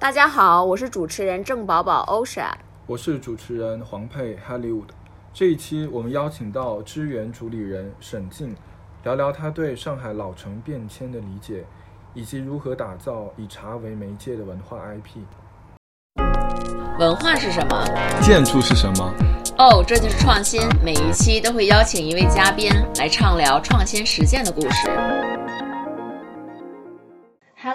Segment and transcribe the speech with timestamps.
[0.00, 2.52] 大家好，我是主持人郑宝宝 Osha，
[2.86, 4.86] 我是主持人黄佩 Hollywood。
[5.34, 8.54] 这一期我们邀请到支援主理人沈静，
[9.02, 11.64] 聊聊他对上海老城变迁的理解，
[12.14, 15.18] 以及如何打造以茶为媒介的文化 IP。
[17.00, 17.84] 文化是什么？
[18.22, 19.12] 建筑是什么？
[19.58, 20.62] 哦，这就是创新。
[20.80, 24.88] 每一期都会邀请一位嘉宾来畅聊创新实践的故事。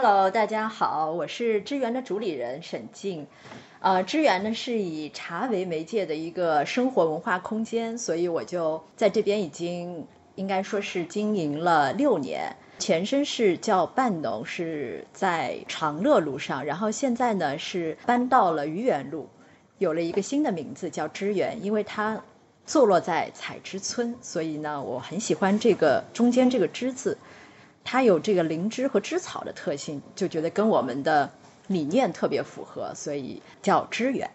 [0.06, 3.26] Hello，大家好，我是支援的主理人沈静。
[3.80, 12.54] 呃，支援呢是以茶为媒介的一个生活文化空间，所以我就在这边已经应该说是经营了六年。
[12.80, 19.30] 前身是叫半农，是在长乐路上，然后现在呢是搬到了愚园路，
[19.78, 22.22] 有了一个新的名字叫支援，因为它
[22.66, 27.18] 坐落在采芝村，所以呢我很喜欢这个中间这个芝字。
[27.84, 31.32] 它有这个灵芝和芝草的特性，就觉得跟我们的
[31.68, 34.30] 理念特别符合，所以叫支援。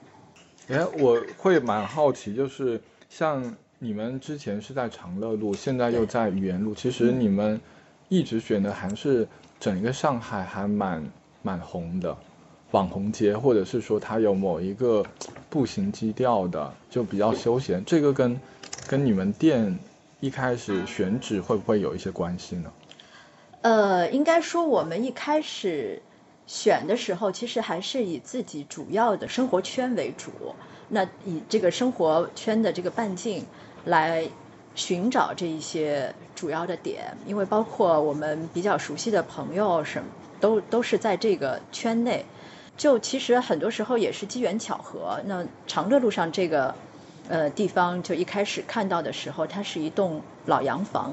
[0.69, 7.61] 哎，我会蛮好奇，就是像你们之前是在长乐路，现在又在愚园路，其实你们
[8.09, 9.27] 一直选的还是
[9.59, 11.11] 整个上海还蛮
[11.43, 12.17] 蛮红的
[12.73, 15.03] 网红街，或者是说它有某一个
[15.49, 17.83] 步行基调的，就比较休闲。
[17.85, 18.39] 这个跟
[18.87, 19.79] 跟你们店
[20.21, 22.71] 一开始选址会不会有一些关系呢？
[23.69, 26.01] 呃，应该说我们一开始
[26.47, 30.31] 选的时候，其实还是以自己主要的生活圈为主，
[30.89, 33.45] 那以这个生活圈的这个半径
[33.85, 34.27] 来
[34.75, 40.09] 寻找这一些主要的点，因为包括我们比较熟悉的朋友什么，
[40.41, 42.25] 都都是在这个圈内。
[42.79, 45.21] 就其实很多时候也是机缘巧合。
[45.27, 46.75] 那长乐路上这个
[47.29, 51.13] 呃地方，就一开始看到的时候，它是一栋老洋房。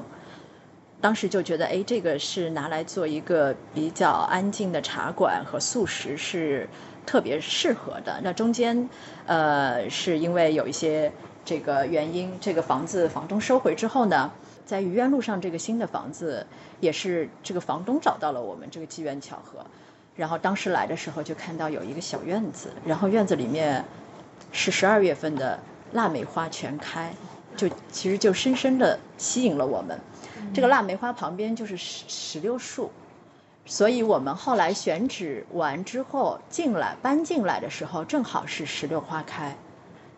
[1.00, 6.68] 当时就觉得，哎，这个是拿来做一个比较安静的茶馆和素食是
[7.04, 8.18] 特别适合的。
[8.24, 8.88] 那中间，
[9.26, 11.12] 呃，是因为有一些
[11.44, 14.32] 这个原因，这个房子房东收回之后呢，
[14.64, 16.46] 在愚园路上这个新的房子
[16.80, 19.64] 也是这个房东找到了我们，这个机缘巧合。
[20.16, 23.84] 然后当时来的时候就看到有一个小院子，然后院子里面
[24.50, 25.60] 是十二月份的
[25.92, 27.12] 腊梅花全开，
[27.54, 30.00] 就其实就深深的吸引了我们。
[30.54, 32.90] 这个腊梅花旁边就是石石榴树，
[33.64, 39.56] 所以我们后来选址完之后进来搬进来的时候，正好是石榴花开，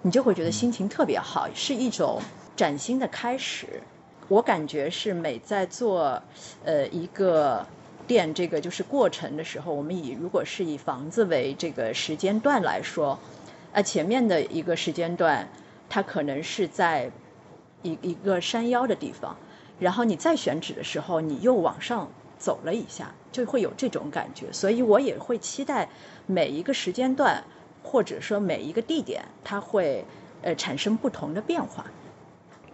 [0.02, 2.20] 你就会觉得心情特别好，是一种
[2.56, 3.82] 崭新的开始。
[4.28, 6.22] 我感觉是每在做
[6.64, 7.66] 呃一个
[8.06, 13.18] 店这个就是过程的时候，我们以如果是以房子为这个时间段来说，
[13.72, 15.48] 呃前面的一个时间段，
[15.88, 17.10] 它可能是在
[17.82, 19.34] 一一个山腰的地方。
[19.78, 24.46] 然后你再选址的时候，你又往上走了一下，就会有这种感觉。
[24.52, 25.88] 所以我也会期待
[26.26, 27.42] 每一个时间段，
[27.82, 30.04] 或者说每一个地点，它会
[30.42, 31.84] 呃产生不同的变化。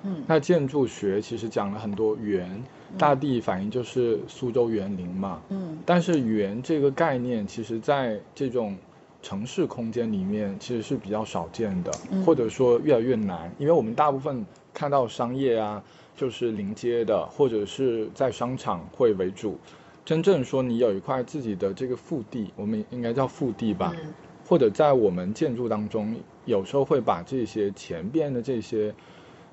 [0.02, 2.62] 嗯，那建筑学其实讲了很多园，
[2.98, 5.40] 大地反应就是苏州园林嘛。
[5.48, 8.76] 嗯，但是园这个概念，其实在这种
[9.22, 15.82] 城市空间里面其实是比较少见的，嗯或者说越来越难，因为我们大部分看到商业啊。
[16.16, 19.58] 就是临街的，或者是在商场会为主。
[20.04, 24.12] 真正说你有一块自己的这个腹地，我们应该叫腹地吧，嗯、
[24.46, 26.14] 或者在我们建筑当中，
[26.44, 28.94] 有时候会把这些前边的这些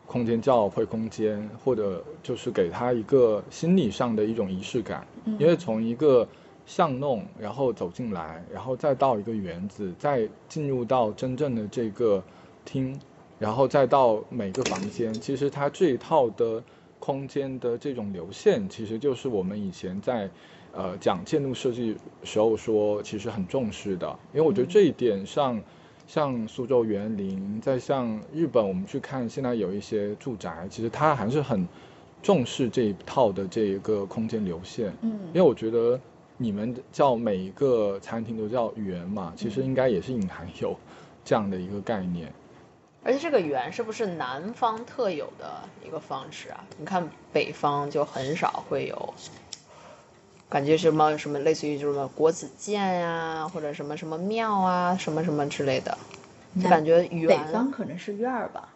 [0.05, 5.07] 空间叫会空间，或者就是给它一个心理上的一种仪式感。
[5.23, 6.27] 嗯、因为从一个
[6.65, 12.21] 巷弄，然后走进来，然后再到一个园子，再进入到真正的这个
[12.65, 12.99] 厅。
[13.41, 16.61] 然后再到每个房间，其实它这一套的
[16.99, 20.29] 空间的这种流线，其实就是我们以前在
[20.71, 24.07] 呃讲建筑设计时候说，其实很重视的。
[24.31, 25.59] 因为我觉得这一点上，
[26.05, 31.67] 像苏州园林，再像日本，我们去看现在有一些住宅，其实它还是很
[32.21, 34.93] 重视这一套的这一个空间流线。
[35.01, 35.99] 嗯，因为我觉得
[36.37, 40.77] 你们叫每一个餐厅都叫园嘛，其实应该也是隐含有
[41.25, 42.31] 这样的一个概念。
[43.03, 46.63] 而且这个园是不是南方特有的一个方式啊？
[46.77, 49.13] 你看北方就很少会有，
[50.47, 55.97] 感觉什么什么类似于就是什么国子监呀、啊，或者什么什么庙啊，什么什么之类的，
[56.61, 58.69] 就感觉园北方可能是院儿吧，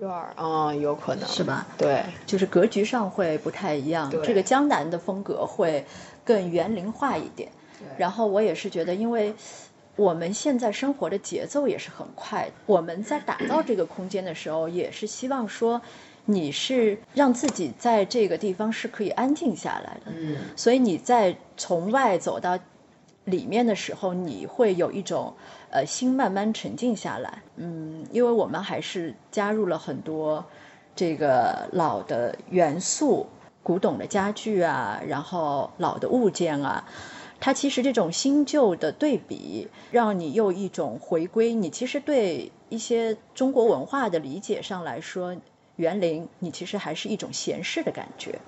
[0.00, 1.66] 院儿啊、嗯，有可能是吧？
[1.78, 4.10] 对，就是格局上会不太一样。
[4.22, 5.86] 这个江南的风格会
[6.26, 7.50] 更园林化一点。
[7.96, 9.34] 然后我也是觉得，因为。
[9.96, 15.80] 我们现在生活的节奏也是很快，我们在打造这个空间的时候，也是希望说，
[16.26, 20.12] 你是让自己在这个地方是可以安静下来的。
[20.14, 22.58] 嗯，所以你在从外走到
[23.24, 25.32] 里面的时候，你会有一种
[25.70, 27.42] 呃心慢慢沉静下来。
[27.56, 30.44] 嗯，因为我们还是加入了很多
[30.94, 33.26] 这个老的元素、
[33.62, 36.84] 古董的家具啊，然后老的物件啊。
[37.38, 41.52] 它其实这种新旧的对比，让你又一种回归。
[41.52, 45.36] 你其实对一些中国文化的理解上来说，
[45.76, 48.38] 园林你其实还是一种闲适的感觉。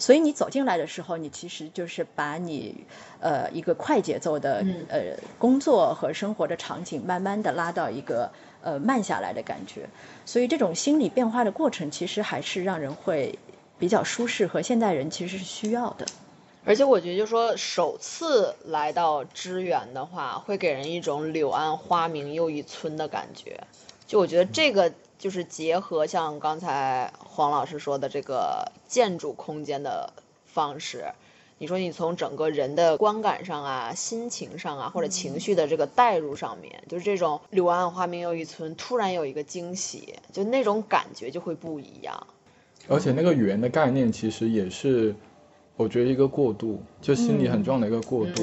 [0.00, 2.84] 所以你走进来的时候，你其实就是把你
[3.18, 5.00] 呃一个快节奏的呃
[5.38, 8.30] 工作和生活的场景，慢慢的拉到一个
[8.62, 9.88] 呃慢下来的感觉。
[10.24, 13.36] 所以这种心理变化的过程，其实还是让人会
[13.76, 16.06] 比较舒适，和现代人其实是需要的。
[16.68, 23.62] 而且我觉得，就说首次来到支援的话，会给人一种柳暗花明又一村的感觉。
[24.06, 30.12] 就我觉得这个就是结合像刚才黄老师说的这个建筑空间的
[30.44, 31.06] 方式。
[31.56, 42.26] 你说你从整个人的观感上啊、心情上啊，或者情绪的这个带入上面，就是这种柳暗花明又一村，突然有一个惊喜，就那种感觉就会不一样。
[42.88, 45.14] 而且那个园的概念其实也是。
[45.78, 48.42] 我觉得一个过渡，就心理很重要的一个过渡，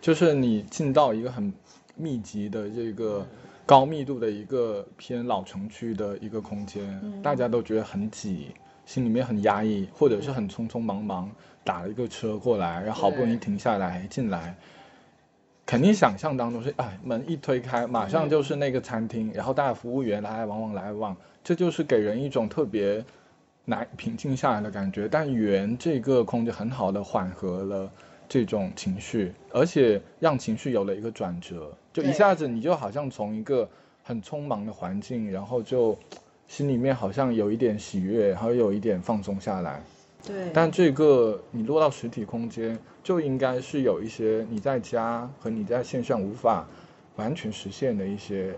[0.00, 1.52] 就是你进到一个很
[1.94, 3.24] 密集的这个
[3.66, 8.46] 高密度的一个偏老城区的一个空间，大家都觉得很挤，
[8.86, 11.30] 心里面很压抑，或者是很匆匆忙忙
[11.62, 14.56] 打了一个车过来，然后好不容易停下来进来，
[15.66, 21.14] 肯定想象当中是哎门一推开，马上就是那个餐厅，然后大家服务员来来往往来来往，
[21.44, 23.04] 这就是给人一种特别。
[23.66, 27.90] 来平静下来的感觉，但圆这个空间很好的缓和了
[28.28, 33.66] 这种情绪，而且让情绪有了一个转折，就一下子你就好像从一个
[34.02, 35.98] 很匆忙的环境，然后就
[36.46, 39.82] 心里面好像有一点喜悦，然后有一点放松下来。
[40.26, 40.50] 对。
[40.52, 46.66] 但这个你落到实体空间，就应该是有一些你在家和你在线上无法
[47.16, 48.54] 完全实现的一些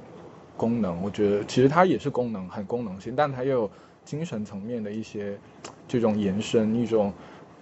[0.56, 1.00] 功能。
[1.00, 3.70] 我觉得其实它也是功能，很功能性，但它又。
[4.06, 5.36] 精神层面的一些
[5.86, 7.12] 这种延伸，一种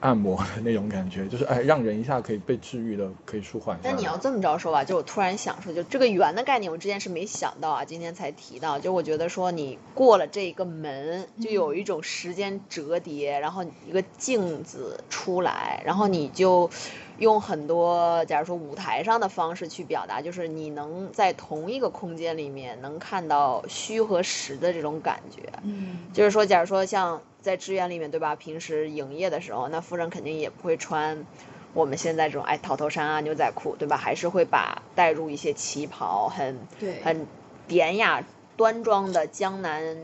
[0.00, 3.79] 按摩的那种感觉， 就是哎，让人一下可以被治愈的，可以舒缓。
[3.82, 8.79] 但你要这么着说吧，就我突然想说，就这个圆的概念，我之前是没想到啊，今天才提到。
[8.79, 16.70] 就我觉得说，你过了这个门，就有一种时间折叠，然后一个镜子出来，然后你就。
[17.19, 25.43] 用很多，假如说舞台上的方式去表达，就是你能在同一个空间里面能看到虚和实的这种感觉。
[25.62, 28.34] 嗯，就是说，假如说像在支援里面，对吧？
[28.34, 31.25] 平时营业的时候，那夫人肯定也不会穿
[31.72, 33.96] 我们现在这种哎套头衫啊、牛仔裤，对吧？
[33.96, 37.28] 还是会把带入一些旗袍，很对，很
[37.69, 38.25] 典雅
[38.56, 39.96] 端庄的江南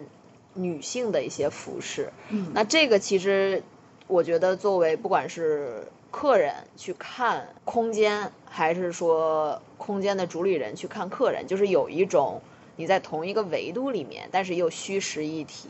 [0.55, 2.13] 女性的一些服饰。
[2.29, 3.65] 嗯，那这个其实
[4.07, 5.89] 我觉得作为不管是。
[6.11, 12.41] 客人去看空间，还是说空间的主理人去看客人，就是有一种
[12.77, 15.69] 你在同一个维度里面，但是又虚实一体，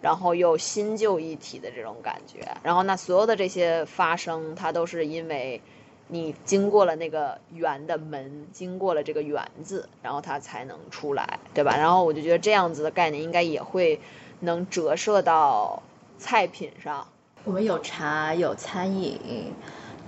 [0.00, 2.40] 然后又新旧一体的这种感觉。
[2.62, 5.60] 然后那所有的这些发生，它都是因为
[6.08, 11.76] 你经过了那个圆的门，经过了这个园子，然后它才能出来，对吧？
[11.76, 14.00] 然后我就觉得这样子的概念应该也会
[14.40, 15.82] 能折射到
[16.18, 17.06] 菜品上。
[17.46, 19.52] 我们有茶，有餐饮，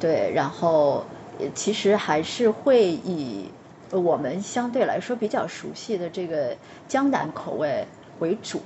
[0.00, 1.04] 对，然后
[1.54, 3.44] 其实还是会以
[3.92, 6.56] 我们相对来说比较熟悉的这个
[6.88, 7.86] 江南口味
[8.18, 8.60] 为主。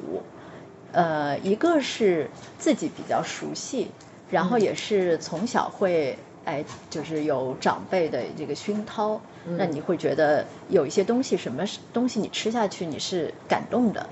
[0.93, 3.91] 呃，一个是自己比较熟悉，
[4.31, 9.21] 然后也是从小会哎，就是有长辈的这个熏陶，
[9.59, 11.62] 那你会觉得有一些东西，什么
[11.93, 14.07] 东西你吃下去你是感动的。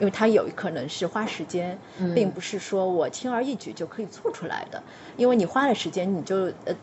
[0.00, 1.78] 因为它有可能是花时间，
[2.16, 4.82] 并不是说我轻而易举就可以做出来的。
[5.16, 6.74] 因为你花了时间，你就呃，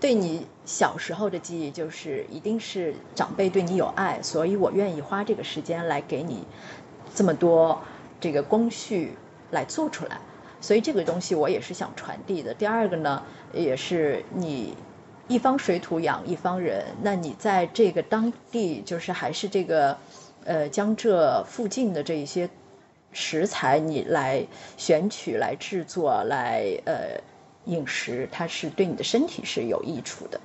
[0.00, 6.44] 对你小时候的记忆就是一定是长辈对你有爱，所以我愿意花这个时间来给你
[7.14, 7.80] 这么多
[8.20, 9.16] 这个工序
[9.52, 10.18] 来做出来。
[10.60, 12.52] 所以这个东西我也是想传递的。
[12.52, 13.22] 第二个呢，
[13.52, 14.74] 也是你
[15.28, 19.96] 一方水土养一方人，那你在这个当地就是还是这个。
[20.44, 22.48] 呃，江浙附近的这一些
[23.12, 27.20] 食材，你来选取、来制作、来呃
[27.64, 30.40] 饮食，它是对你的身体是有益处的。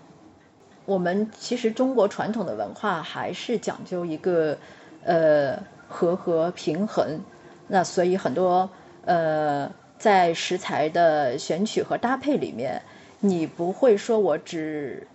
[0.85, 4.57] 我们其实中国传统的文化还是讲究一个
[5.05, 5.57] 呃
[5.87, 7.21] 和和平衡，
[7.67, 8.69] 那所以很多
[9.05, 12.81] 呃在食材的选取和搭配里面，
[13.21, 15.07] 你不会说我只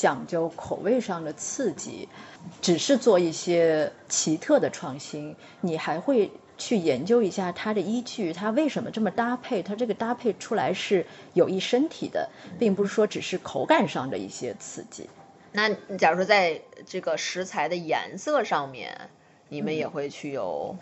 [0.00, 2.08] 讲究口味上的刺激。
[2.62, 9.62] 只是做一些奇特的创新，你还会去研究一下它的依据，它为什么这么搭配？
[9.62, 11.04] 它这个搭配出来是
[11.34, 15.10] 有益身体的，并不是说只是口感上的一些刺激。
[15.52, 19.10] 那假如说在这个食材的颜色上面，
[19.50, 20.76] 你们也会去有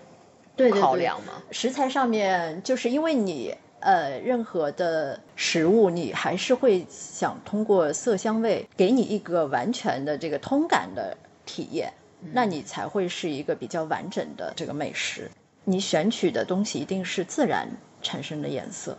[0.55, 1.43] 对对对，考量吗？
[1.51, 11.17] 食材上面就是因为你呃任何的食物，你还是会想通过色香味给你一个完全的这个通感的
[11.47, 11.93] 体验，
[12.33, 15.31] 那你才会是一个比较完整的这个美食。
[15.65, 17.69] 你选取的东西一定是自然
[18.03, 18.97] 产生的颜色。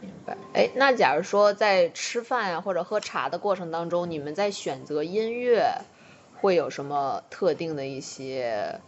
[0.00, 0.36] 明白。
[0.54, 5.82] 哎，那假如说在吃饭呀、或者喝茶的过程当中，你们在选择音乐
[6.40, 8.80] 会有什么特定的一些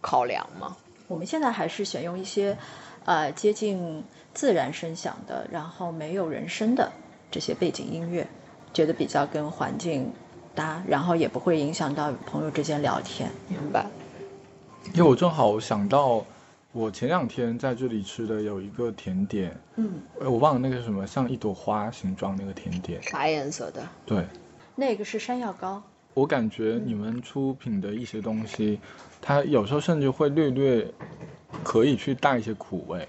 [0.00, 0.76] 考量吗？
[1.08, 2.56] 我们现在还是选用一些
[3.04, 6.90] 呃接近自然声响的，然后没有人声的
[7.30, 8.26] 这些背景音乐，
[8.72, 10.12] 觉得比较跟环境
[10.54, 13.30] 搭，然后也不会影响到朋友之间聊天。
[13.48, 13.86] 明白。
[14.92, 16.22] 因为我正好想到，
[16.72, 23.02] 我前两天在这里吃的有一个甜点，嗯，呃我忘了那个是什么，像一朵花形状那个甜点。
[23.02, 23.82] 啥颜色的？
[24.04, 24.26] 对，
[24.74, 28.78] 那个是山药糕，我感觉你们出品的一些东西，
[29.22, 30.92] 它有时候甚至会略略
[31.62, 33.08] 可以去带一些苦味。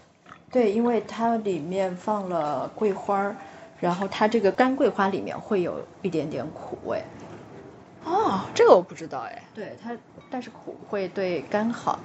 [0.55, 3.35] 对，因为它里面放了桂花儿，
[3.77, 7.03] 然后它这个干桂花里面会有一点点苦味。
[8.05, 9.43] 哦，这个我不知道哎。
[9.53, 9.93] 对它，
[10.29, 11.99] 但是苦会对肝好。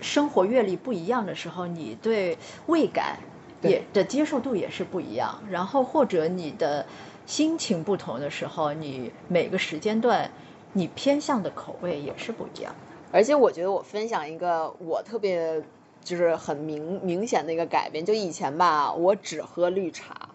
[0.00, 3.16] 生活阅历不一样的时候，你对味感
[3.60, 5.40] 也的接受度也是不一样。
[5.48, 6.84] 然后或者你的
[7.26, 10.28] 心情不同的时候，你每个时间段
[10.72, 12.74] 你偏向的口味也是不一样。
[13.12, 15.62] 而且我觉得我分享一个我特别
[16.04, 20.28] 就是很明明显的一个改变，就以前吧，我只喝绿茶，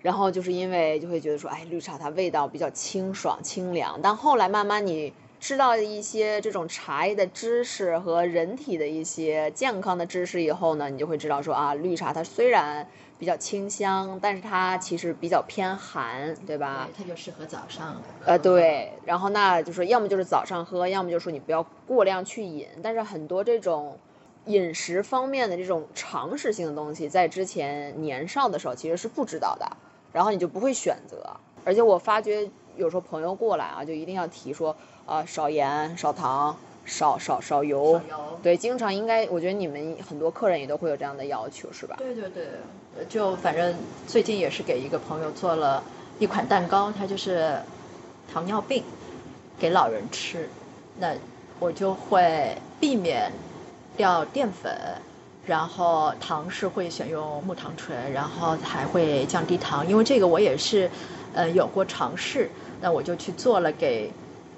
[0.00, 12.86] 然后就是因为就会觉得说，哎，绿茶它味道比较清爽清凉，但后来慢慢你知道一些这种茶叶的知识和人体的一些健康的知识以后呢，你就会知道说啊，绿茶它虽然
[13.18, 16.88] 比较清香，但是它其实比较偏寒，对吧？
[16.96, 18.00] 它就适合早上。
[18.24, 22.66] 呃，对，然后那就是要么就是早上喝，要么就是说你不要过量去饮。
[22.82, 23.98] 但是很多这种
[24.46, 29.76] 饮食方面的这种常识性的东西，在之前年少的时候其实是不知道的，
[30.12, 31.36] 然后你就不会选择。
[31.64, 34.74] 而且我发觉有时候朋友过来啊，就一定要提说
[35.06, 38.00] 啊、少盐、少糖、少少少油。
[38.42, 41.96] 对，经常应该，我觉得你们很多客人也都会有这样的要求，是吧？
[41.98, 42.46] 对对对，
[42.98, 43.74] 呃就反正
[44.06, 45.84] 最近也是给一个朋友做了
[46.18, 47.60] 一款蛋糕，它就是
[48.32, 48.82] 糖尿病
[49.58, 50.48] 给老人吃，
[50.98, 51.14] 那
[51.58, 53.30] 我就会避免
[53.96, 54.72] 掉淀粉，
[55.46, 60.90] 然后糖是会选用木糖醇，然后还会降低糖，因为这个我也是
[61.32, 64.10] 呃有过尝试，那我就去做了给。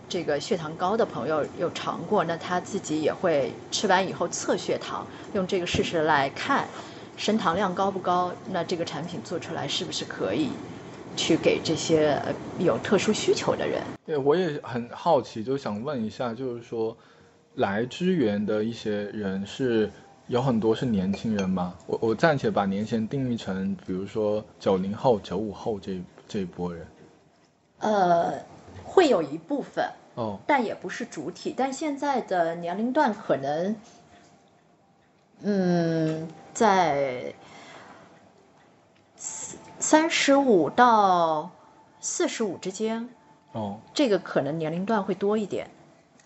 [0.08, 6.68] 这个血糖高的朋友有尝过，那他自己也会吃完以后测血糖，用这个试试来看
[7.16, 10.50] 升糖量高不高，那这个产品做出来是不是可以
[11.16, 12.20] 去给这些
[12.58, 13.80] 有特殊需求的人？
[14.04, 16.94] 对，我也很好奇，就想问一下，就是说，
[17.54, 19.90] 来支援的一些人是
[20.26, 21.74] 有很多是年轻人嘛？
[21.86, 26.86] 我我暂且把年轻人定义成，比如说九零后、九五后这这一波人。
[27.78, 28.34] 呃，
[28.84, 31.52] 会有一部分，哦，但也不是主体。
[31.56, 33.76] 但现在的年龄段可能，
[35.40, 37.34] 嗯，在
[39.16, 41.50] 三十五到
[42.00, 43.08] 四十五之间，
[43.52, 45.68] 哦，这个可能年龄段会多一点。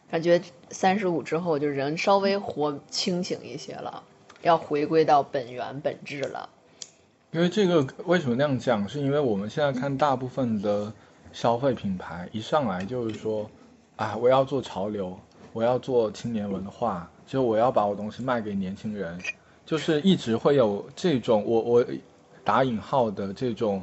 [0.09, 4.03] 感觉三十五之后，就人稍微活清醒一些了，
[4.43, 6.49] 要回归到本源本质了。
[7.33, 8.89] 因为这个为什么那样讲？
[8.89, 10.93] 是因为我们现在看大部分的
[11.33, 13.51] 消费品牌一上来就是说，
[13.97, 15.19] 啊，我要做潮流，
[15.53, 19.21] 我要做青年文化，就我要把我东西卖给年轻人，
[19.67, 21.87] 就是一直会有这种我我
[22.43, 23.83] 打引号的这种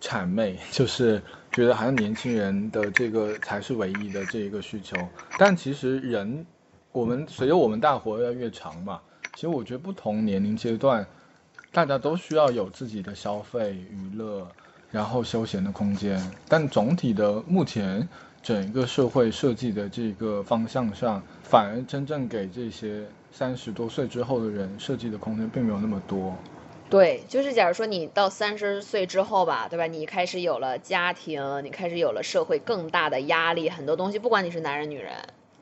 [0.00, 6.46] 谄媚，就是觉得好像年轻人的这个才是唯一的这一个需求，但其实人，
[6.92, 9.00] 我们随着我们大活越来越长嘛，
[9.34, 11.06] 其实我觉得不同年龄阶段。
[11.70, 14.48] 大家都需要有自己的消费、娱乐，
[14.90, 18.08] 然后休闲的空间，但总体的目前
[18.42, 26.34] 整个社会设计的这个方向上，反而真正给这些三十多岁之后的人设计的空间并没有那么多。
[26.90, 29.86] 对，就是假如说你到三十岁之后吧，对吧？
[29.86, 35.12] 你开始有了家庭，你开始有了社会更大的压力，很多东西，不管你是男人女人，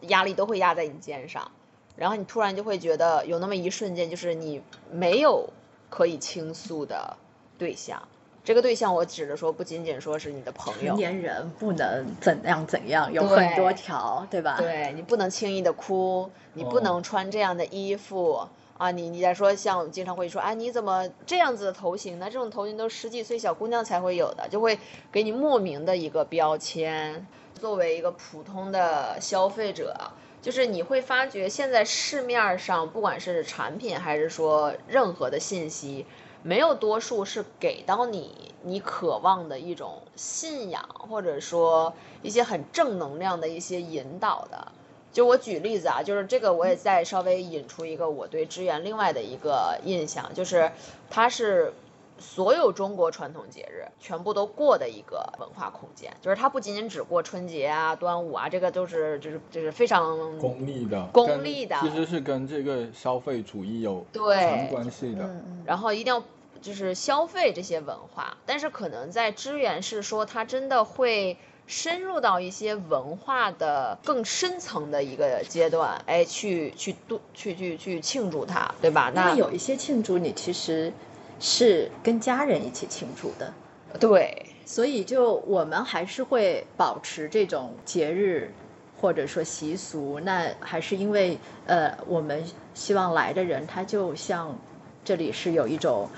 [0.03, 1.51] 压力都会压在你肩上，
[1.97, 5.49] 然后你突然就会觉得有那么一瞬间，就是你没有
[5.91, 7.17] 可以倾诉的
[7.59, 8.01] 对象。
[8.45, 14.57] 这个对象，我指的说不仅仅说是你的朋友，成年人不能怎样怎样，有很多条，对吧？
[14.61, 18.47] 对你不能轻易的哭，你不哦能穿这样的衣服、
[18.79, 18.91] 啊！
[18.91, 22.27] 你你在说像我们经常会说，哎，你怎么这样子的头型呢？
[22.31, 24.79] 这种头型都十几岁小姑娘才会有的，就会
[25.11, 27.27] 给你莫名的一个标签。
[27.55, 36.05] 作为一个普通的消费者，就是你会发觉现在市面上不管是产品还是说任何的信息，
[36.43, 44.73] 没有多数是给到你你渴望的一种信仰，或者说一些很正能量的一些引导的。
[45.17, 50.71] 就我举例子啊，就是这个我也再稍微引出一个我对支援另外的一个印象，就是
[51.09, 51.73] 它是
[52.19, 65.25] 所有中国传统节日全部都过的一个文化空间，就是它不仅仅只过春节啊、端午啊，这个都是就是就是非常功利的，功利的其实是跟这个消费主义有对强关系的。
[65.25, 66.23] 嗯嗯，然后一定要
[66.61, 79.11] 就是消费这些文化，但是可能在支援是说它真的会深入到一些文化的更深层的一个阶段，哎，去去度去去去庆祝它，对吧？
[79.15, 80.93] 那有一些庆祝你其实
[81.41, 83.53] 是跟家人一起庆祝的，
[83.99, 88.53] 对所以就我们还是会保持这种节日
[89.01, 92.45] 或者说习俗，那还是因为呃，我们
[92.75, 94.59] 希望来的人他就像
[95.05, 96.09] 这里是有一种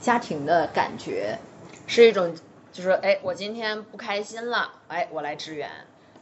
[0.00, 1.38] 家庭的感觉，
[1.86, 2.34] 是一种
[2.78, 5.68] 就是哎，我今天不开心了，哎，我来支援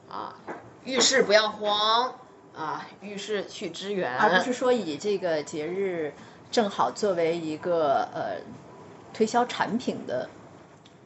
[0.08, 0.34] 啊，
[0.84, 2.14] 遇事不要慌
[2.56, 6.14] 啊，遇事去支援，而不是说以这个节日
[6.50, 8.38] 正好作为一个呃
[9.12, 10.30] 推销产品的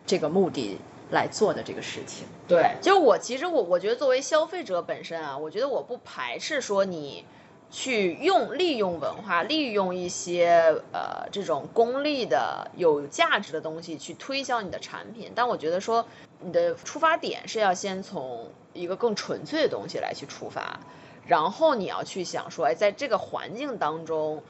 [0.07, 0.79] 这个目的
[1.11, 2.29] 来做的这个事情。
[2.47, 7.25] 对，就我其实我我觉得作为消费者本身啊，我觉得我不排斥说你
[7.71, 16.05] 去用利用文化，利用一些呃这种功利的有价值的东西去推销你的产品，但我觉得说
[16.41, 20.81] 你的出发点是要先从一个更纯粹的东西来去出发，
[21.27, 24.43] 然后你要去想说，哎，在这个环境当中，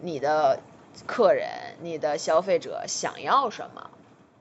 [0.00, 0.60] 你的
[1.06, 1.48] 客人、
[1.80, 3.90] 你的消费者想要什么。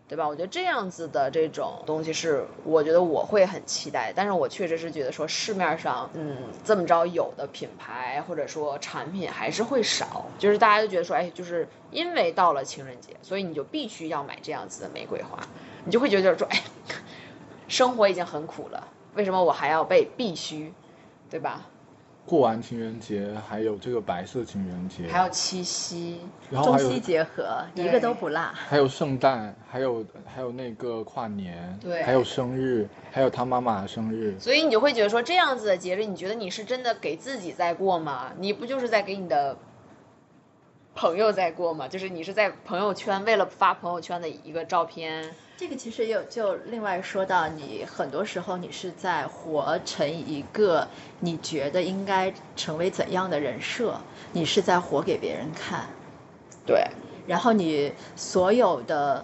[0.07, 0.27] 对吧？
[0.27, 4.13] 我觉得这样子的这种东西是，我觉得我会很期待。
[4.15, 15.39] 但是我确实是觉得说市面上，嗯，这么着有的品牌或者说产品还是会少，就是大家都觉得说，哎，就是因为到了情人节，所以你就必须要买这样子的玫瑰花，
[15.83, 16.61] 你就会觉得就是说，哎，
[17.67, 20.71] 生活已经很苦了，为什么我还要被必须，
[21.31, 21.65] 对吧？
[22.25, 28.41] 过完情人节，还有这个白色情人节，还有七夕，中然后中西结合，一个都不落。
[28.53, 34.35] 还有圣诞，还有还有那个跨年，对还有生日，还有他妈妈的生日。
[34.39, 38.31] 所以你就会觉得说，这样子的节日，你觉得你是真的给自己在过吗？
[38.39, 39.55] 你不就是在给你的
[40.95, 41.87] 朋友在过吗？
[41.87, 50.87] 就是你是在朋友圈为了发朋友圈的一个照片，这个其实有就另外说到，你很多时候你是在活成一个
[51.19, 53.99] 你觉得应该成为怎样的人设，
[54.31, 55.85] 你是在活给别人看，
[56.65, 56.81] 对，
[57.27, 59.23] 然后你所有的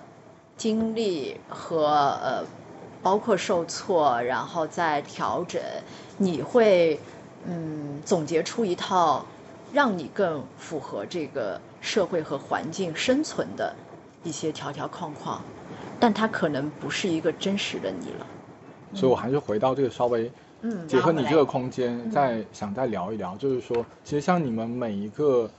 [0.58, 1.88] 经历和
[2.22, 2.44] 呃，
[3.02, 5.62] 包括受挫，然后再调整，
[6.18, 7.00] 你会
[7.46, 9.26] 嗯总结出一套
[9.74, 13.74] 让你更符合这个社会和环境生存的
[14.24, 15.42] 一些条条框框，
[16.00, 18.28] 但它可能不是一个真实的你了。
[18.94, 20.30] 所以我还是回到这个稍微
[20.64, 25.50] 嗯，结合你这个个空间，再想再聊一聊，就是说，其实像你们每一个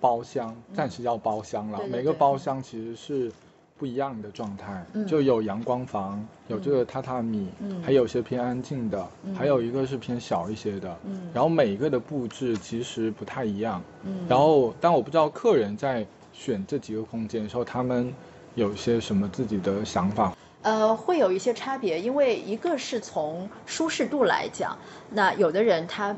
[0.00, 1.98] 包厢，暂时叫包厢了，对对。
[1.98, 3.30] 每个包厢其实是
[3.78, 5.06] 不一样的状态，嗯。
[5.06, 7.80] 就有阳光房，有这个榻榻米，嗯。
[7.82, 9.34] 还有些偏安静的，嗯。
[9.34, 11.30] 还有一个是偏小一些的，嗯。
[11.32, 14.26] 然后每一个的布置其实不太一样，嗯。
[14.28, 18.12] 然后但我不知道客人在选这几个空间的时候，他们
[18.54, 24.76] 有些什么自己的想法，呃，会有一些差别，因为一个是从舒适度来讲，
[25.10, 26.16] 那有的人他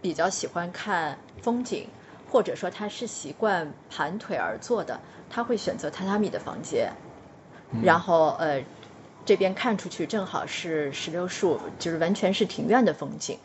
[0.00, 1.86] 比较喜欢看风景，
[2.30, 4.98] 或者说他是习惯盘腿而坐的，
[5.30, 6.92] 他会选择榻榻米的房间，
[7.72, 7.82] 嗯。
[7.82, 8.62] 然后呃，
[9.24, 13.38] 这边看出去正好是石榴树，就是完全是庭院的风景，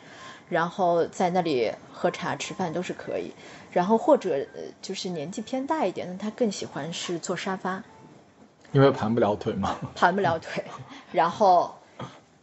[0.49, 3.33] 然后在那里喝茶吃饭都是可以，
[3.71, 7.81] 然后或者呃就是年纪偏大一点的，他更喜欢是坐沙发。
[8.71, 10.63] 因为盘不了腿嘛， 盘不了腿，
[11.11, 11.75] 然后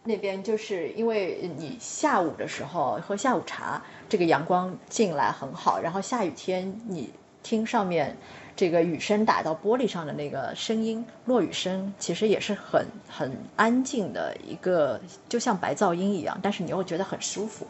[0.04, 8.16] 那边就是因为你下午的时候喝下午茶，这个阳光进来很好，然后下雨天你听上面
[8.56, 17.66] 这个雨声打到玻璃上的那个声音，落雨声其实也是很很安静的一个，就像白噪音一样，但是你又觉得很舒服。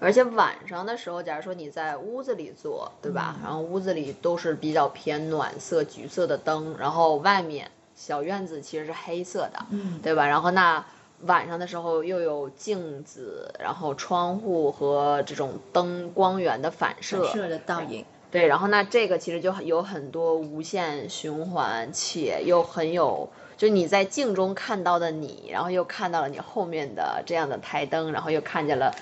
[0.00, 3.36] 而且晚上的时候，假如说你在屋子里做，对吧？
[3.42, 10.26] 然后屋子里都是比较偏暖色、橘色的灯，然后外面小院子其实是黑色的，嗯对吧？
[10.26, 10.84] 然后那
[11.26, 28.94] 晚上的时候又有镜子，然后窗户和这种灯光源的反射，反射的倒影，对，然后那这个其实就有很多无限循环，且又很有，就你在镜中看到的你，然后又看到了你后面的这样的台灯，然后又看见了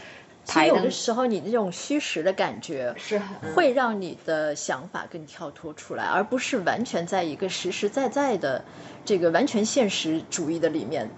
[0.44, 3.22] 其实有的时候，你这种虚实的感觉是
[3.54, 8.64] 会让你的想法更跳脱出来，而不是完全在一个实实在在的
[9.04, 11.08] 这个完全现实主义的里面，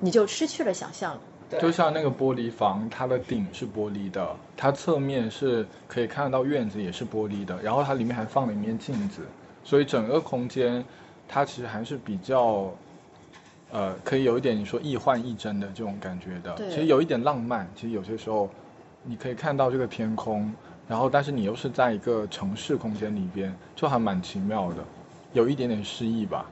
[0.00, 1.20] 你就失去了想象了。
[1.60, 9.22] 就像那个玻璃房，它的顶是玻璃的，它侧面是可以看得到院子也是玻璃的，然后它里面还放了一面镜子，
[9.64, 10.84] 所以整个空间
[11.26, 12.72] 它其实还是比较，
[13.72, 16.52] 呃，可以有一点你说亦幻亦真的这种感觉的。
[16.54, 18.48] 对其实有一点浪漫，其实有些时候
[19.02, 20.54] 你可以看到这个天空，
[20.86, 24.84] 然后但是你又是在一个城市空间里边，就还蛮奇妙的，
[25.32, 26.46] 有一点点诗意吧。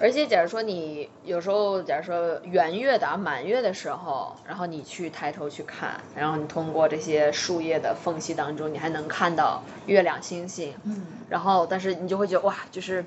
[0.00, 10.72] 而且，假如说你有时候，假如说圆月的啊、满月的时候，然后你去抬头去看，然后你通过这些树叶的缝隙当中，你还能看到月亮、星星。
[10.84, 13.04] 嗯，然后，但是你就会觉得哇，就是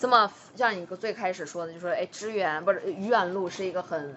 [0.00, 4.16] 这么像你最开始说的，就说哎，支援不是愚园路是一个很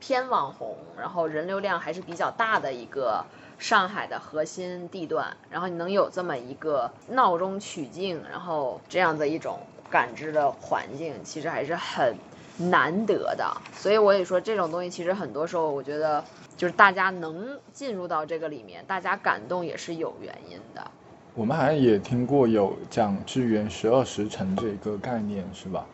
[0.00, 3.24] 偏网红，然后人流量还是比较大的一个
[3.60, 12.14] 上海的核心地段，然后你能有这么一个闹中取静，然后这样的一种感知的环境，其实还是很
[12.56, 13.60] 难得的。
[13.74, 16.24] 所以我也说，这种东西其实很多时候，我觉得
[16.56, 20.90] 就是大家能进入到这个里面，大家感动也是有原因的。
[21.34, 25.86] 我们好像也听过有讲支援十二时辰这个概念，是吧？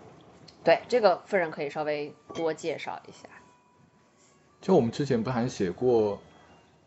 [0.64, 3.28] 对，这个夫人可以稍微多介绍一下。
[4.60, 6.18] 就我们之前不还写过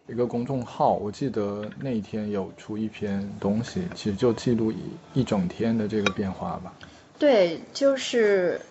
[0.08, 4.78] 一个公众号，我记得那一天有出一篇东西，其实就记录一
[5.14, 6.74] 一整天的这个变化吧。
[7.20, 8.62] 对，就是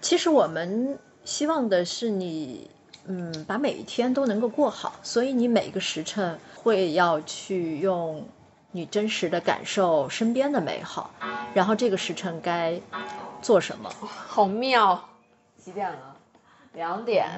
[0.00, 2.70] 其实我们希望的是你，
[3.06, 8.28] 嗯，把每一天都能够过好，所以你每个时辰会要去用
[8.70, 11.10] 你真实的感受身边的美好，
[11.54, 12.80] 然后这个时辰该
[13.42, 13.90] 做什么。
[13.90, 15.08] 好妙，
[15.56, 16.16] 几点了？
[16.74, 17.28] 两点。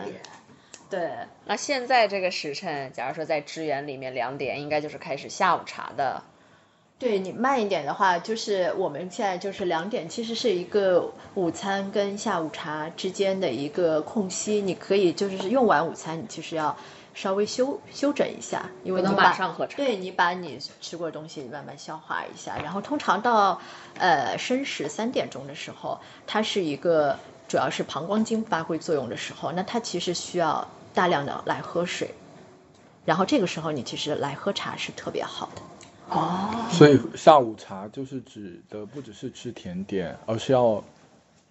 [0.90, 1.10] 对，
[1.46, 6.22] 那现在这个时辰，假如说在支援里面两点，应该就是开始下午茶的。
[7.00, 16.76] 对你慢一点的话，就是我们现在就是两点，其实是一个午餐跟下午茶之间的一个空隙，你可以就是用完午餐，你其实要
[17.14, 23.62] 稍微休休整一下，因为能你马上喝茶对你把你吃过的东西慢慢消化一下，然后通常到
[23.96, 32.14] 呃申时三点钟的时候，它是一个主要是膀胱经发挥作用的时候，那它其实需要大量的来喝水，
[33.06, 35.62] 然后这个时候你其实来喝茶是特别好的。
[36.10, 40.82] 哦，所以下午茶就是指的不只是吃甜点，而是要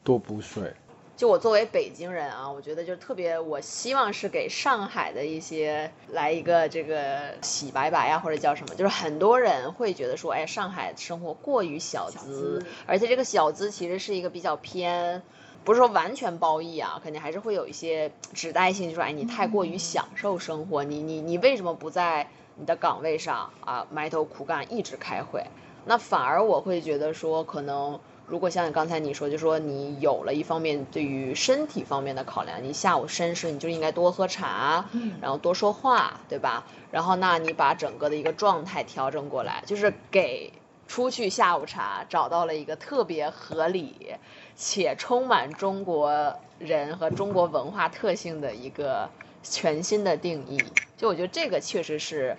[0.03, 0.73] 多补水。
[1.15, 15.21] 就我作为北京人啊，我觉得就特别，我希望是给上海的一些来一个这个洗白白呀，或者叫什么，就是很多人会觉得说，哎，上海生活过于小资，资而且这个小资其实是一个比较偏。
[15.65, 25.45] 不是说完全褒义啊，肯定还是会有一些指代性，就说哎，你太过于享受生活，你你你为什么不在你的岗位上啊埋头苦干，一直开会？
[25.85, 34.85] 那反而我会觉得说，可能如果像刚才你说，就说你有了一方面对于身体方面的考量，你下午绅士你就应该多喝茶，
[35.21, 36.65] 然后多说话，对吧？
[36.91, 40.51] 然后那你把整个的一个状态调整过来，就是给
[40.87, 44.15] 出去下午茶找到了一个特别合理
[44.55, 49.09] 且充满中国人和中国文化特性的一个
[49.41, 50.61] 全新的定义。
[50.97, 52.37] 就我觉得这个确实是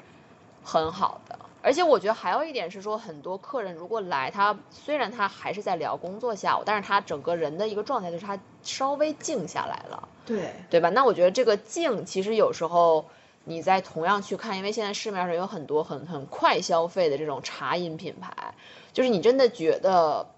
[0.62, 1.38] 很好的。
[1.62, 10.09] 而且我觉得还有一点是说，很多客人如果来，他虽然他还是在聊工作下午，但是他整个人的一个状态就是他稍微静下来了。
[10.25, 10.88] 对，对吧？
[10.88, 13.05] 那我觉得这个静，其实有时候
[13.44, 18.55] 你在同样去看，因为现在市面上有很多很很快消费的这种茶饮品牌，
[18.94, 20.29] 就是你真的觉得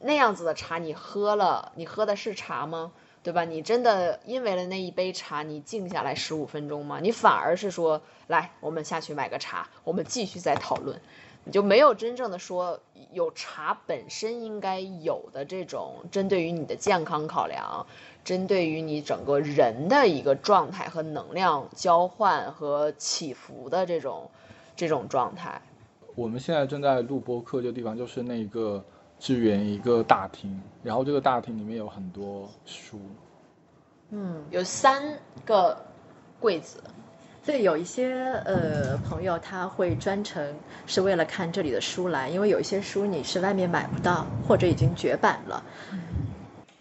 [0.00, 2.92] 那样子的茶你喝了，你喝的是茶吗？
[3.26, 3.44] 对吧？
[3.44, 7.00] 你真的因为了那一杯茶，你静下来十五分钟吗？
[7.02, 10.96] 你反而是说，来，我们下去买个茶，我们继续再讨论。
[11.42, 12.78] 你就没有真正的说
[13.12, 17.84] 有茶本身应该有的这种针对于你的健康考量，
[18.24, 24.30] 针对于你整个人的一个状态和能量交换和起伏的这种
[24.76, 25.60] 这种状态。
[26.14, 28.84] 我们现在正在录播课，这个地方就是那个
[29.26, 33.00] 支援一个大厅，然后这个大厅里面有很多书，
[34.10, 34.40] 嗯。
[34.52, 35.02] 有三
[35.44, 35.76] 个
[36.38, 36.80] 柜子，
[37.44, 40.54] 对，有一些呃朋友他会专程
[40.86, 45.60] 是为了看这里的书来，因为有一些书你是外面买不到，或者已经绝版了。
[45.90, 45.98] 嗯，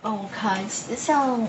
[0.04, 1.48] 我看像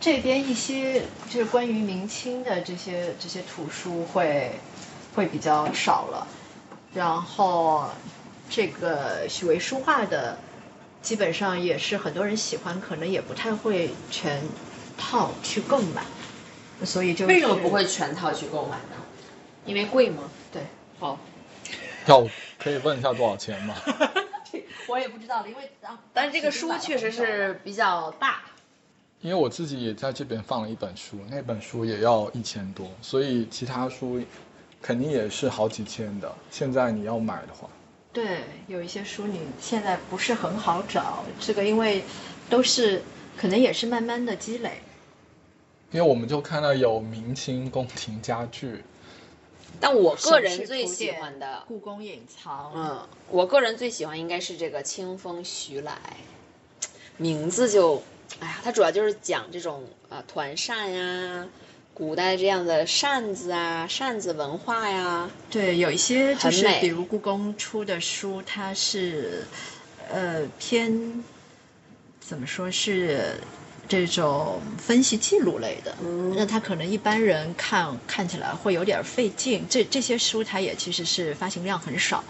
[0.00, 4.50] 这边一些就是关于明清的这些这些图书会
[5.14, 6.26] 会比较少了，
[6.94, 7.84] 然后
[8.48, 10.38] 这个许巍书画的，
[11.02, 14.42] 基本上也是很多人喜欢，可能也不太会全
[14.96, 16.04] 套去购买，
[16.84, 18.96] 所以就为什么不会全套去购买呢？
[19.64, 20.30] 因为贵吗？
[20.52, 20.62] 对，
[20.98, 21.18] 好，
[22.06, 22.26] 要
[22.58, 23.74] 可以问一下多少钱吗？
[24.88, 28.42] 我也不知道了，因为啊但是这个书确实是比较大。
[29.22, 34.22] 因为我自己也在这边放了一本书，那本书也要一千多，所以其他书
[34.80, 36.32] 肯定也是好几千的。
[36.50, 37.68] 现在你要买的话，
[38.16, 42.02] 对，有一些书你现在不是很好找，这个因为
[42.48, 43.02] 都是
[43.36, 44.80] 可能也是慢慢的积累。
[45.90, 48.82] 因为我们就看到有明清宫廷家具，
[49.78, 55.98] 但我个人最喜欢的，故宫隐藏，嗯，我个人最喜欢应该是这个清风徐来，
[57.18, 58.02] 名字就，
[58.40, 61.46] 哎呀，它主要就是讲这种啊团扇呀，
[61.96, 69.46] 古代这样的扇子啊，扇子文化呀，对，有一些就是比如故宫出的书，它是
[70.12, 71.24] 呃偏
[72.20, 73.38] 怎么说是
[73.88, 79.64] 这种分析记录类的，嗯那它可能一般人看看起来会有点费劲。
[79.70, 82.22] 这这些书它也其实是发行量很少，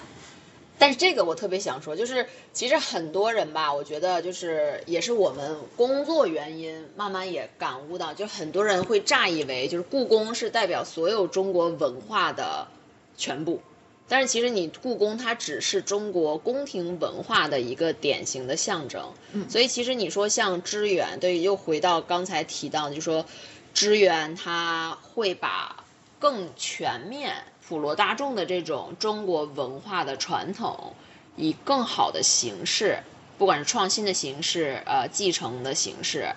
[0.78, 12.68] 但是这个我特别想说，就是其实很多人吧，我觉得就是也是我们工作原因，慢慢也感悟到，就很多人会乍以为就是故宫是代表所有中国文化的
[13.16, 13.62] 全部，
[14.06, 19.14] 但是其实你故宫它只是中国宫廷文化的一个典型的象征。
[19.32, 23.24] 嗯所以其实你说像支援，对，又回到刚才提到的，就说
[23.72, 25.84] 支援它会把
[26.18, 27.34] 更全面
[27.68, 30.94] 普罗大众的这种中国文化的传统，
[31.36, 32.98] 以更好的形式，
[33.38, 36.34] 不管是创新的形式，呃，继承的形式，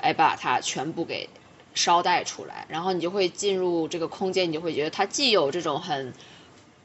[0.00, 1.28] 哎，把它全部给
[1.74, 6.12] 捎带出来，然后你就会进入这个空间，你就会觉得它既有这种很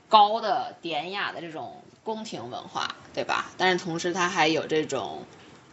[0.09, 3.51] 高的典雅的这种宫廷文化，对吧？
[3.57, 5.25] 但是同时它还有这种。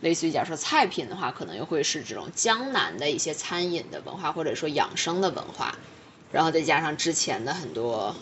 [0.03, 5.77] 类似于假如说菜品的话，可能又会是这种江南的一些餐饮的文化，或者说养生的文化，
[6.33, 8.15] 然后再加上之前的很多，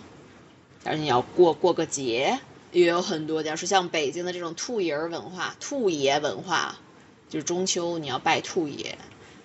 [0.85, 2.38] 假如你要过过个节，
[2.73, 6.79] 也有很多，假如说像北京的这种兔爷文化、兔爷文化，
[7.29, 8.97] 就是中秋你要拜兔爷，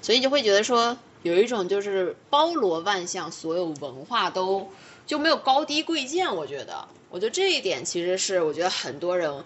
[0.02, 4.69] 所以就会觉得说有一种就是包罗万象，所有文化都
[5.06, 6.36] 就没有高低贵贱。
[6.36, 9.43] 我觉得，我觉得这一点其实是我觉得很多人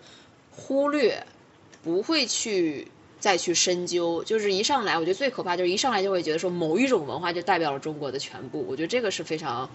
[0.52, 1.26] 忽略，
[1.84, 4.24] 不会去再去深究。
[4.24, 8.66] 就是一上来，我觉得最可怕就是一上来就会觉得说某一种文化就代表了中国的全部。
[8.68, 9.70] 我觉得这个是非常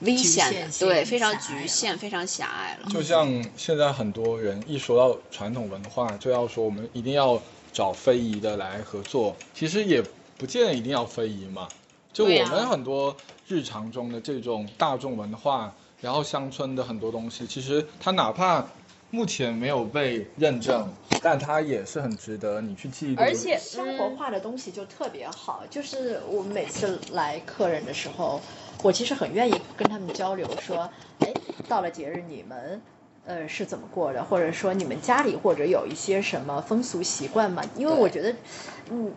[0.00, 2.90] 危险的，对，非常局限，非常狭隘了。
[2.90, 7.40] 就像现在很多人一说到传统文化，就要说我们一定要
[7.72, 10.02] 找非遗的来合作，其实也
[10.36, 11.66] 不见得一定要非遗嘛。
[12.12, 18.66] 就我们很多日常中的这种大众文化，然后乡村的很多东西，其实它哪怕
[19.10, 20.88] 目前没有被认证，
[21.22, 23.22] 但它也是很值得你去记录。
[23.22, 25.64] 而且生活化的东西就特别好。
[25.70, 28.40] 就是我每次来客人的时候，
[28.82, 30.90] 我其实很愿意跟他们交流，说，
[31.20, 31.34] 哎，
[31.68, 32.80] 到了节日你们。
[33.28, 34.22] 呃，是怎么过的？
[34.22, 37.60] 或者说你们家里或者有一些什么风俗习惯吗？
[37.76, 38.32] 因为我觉得，
[38.88, 39.12] 嗯，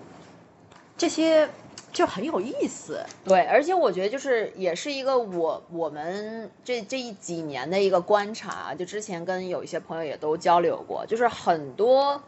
[0.98, 1.48] 这些
[1.92, 3.04] 就很有意思。
[3.26, 12.22] 对，而且我觉得就是也是一个我我们这这一几年的一个观察，就之前跟有一些朋友也都交流过，就是很多，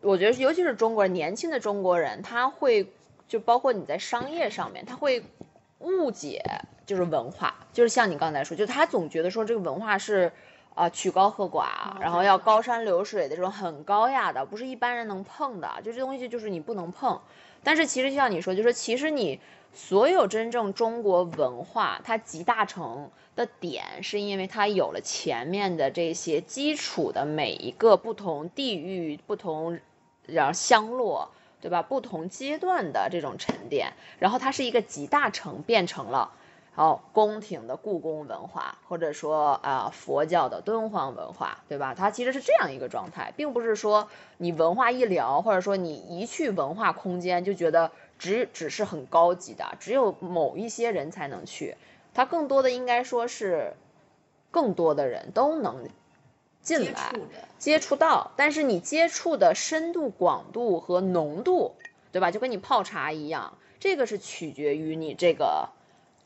[0.00, 2.92] 我觉得尤其是中国人，年轻的中国人，他会
[3.28, 5.22] 就包括你在商业上面，他会
[5.78, 6.42] 误解
[6.84, 10.30] 就是文化，就是像你刚才说，就他总觉得说这个文化是
[10.74, 17.20] 啊、曲高和寡，然后要高山流水的这种很高雅的，不是一般人能碰的，就这东西就是你不能碰。
[17.62, 19.40] 但是其实就像你说，就是其实你
[19.72, 29.78] 所有真正中国文化，它集大成的点，是因为它有了前面的这些基础的每一个不同地域、不同
[30.26, 31.82] 然后乡落，对吧？
[31.82, 36.32] 不同阶段的这种沉淀，然后它是一个集大成，变成了。
[36.72, 41.94] 好，宫廷的故宫文化，或者说啊、佛教的敦煌文化，对吧？
[41.94, 51.76] 它其实是这样一个状态，并不是说你文化一聊，或者说你一去文化空间就觉得只只是很高级的，只有某一些人才能去。
[52.14, 53.74] 它更多的应该说是
[54.50, 55.88] 更多的人都能
[56.62, 57.20] 进接来触
[57.58, 61.74] 接触到，但是你接触的深度、广度和浓度，
[62.12, 62.30] 对吧？
[62.30, 65.68] 就跟你泡茶一样，这个是取决于你这个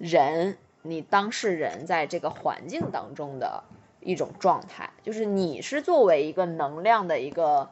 [0.05, 3.65] 人，你当事人在这个环境当中的
[4.01, 7.71] 一种状态，就是你是作为一个能量的一个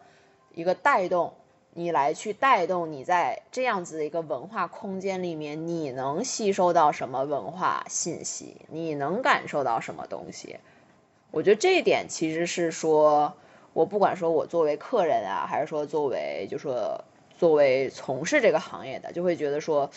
[0.54, 1.34] 一个带动，
[1.74, 10.56] 你来去带动你在这样子的一个文化空间里面，你能吸收到什么文化信息，你能感受到什么东西。
[11.30, 13.34] 我觉得这一点其实是说，
[13.74, 17.04] 我不管说我作为客人啊，还是说作为就说
[17.36, 19.90] 作为从事这个行业的，就会觉得说，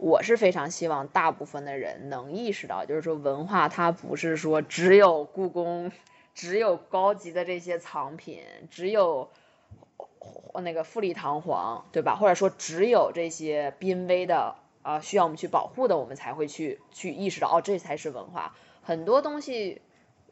[0.00, 5.92] 我是非常希望大部分的人能意识到，就是说文化它不是说只有故宫，
[6.34, 9.28] 只有高级的这些藏品，只有
[10.62, 12.16] 那个富丽堂皇，对吧？
[12.16, 18.56] 或者说只有这些濒危的啊、需要我们去保护的，我们才会去去意识到，哦，这才是文化。
[18.82, 19.82] 很多东西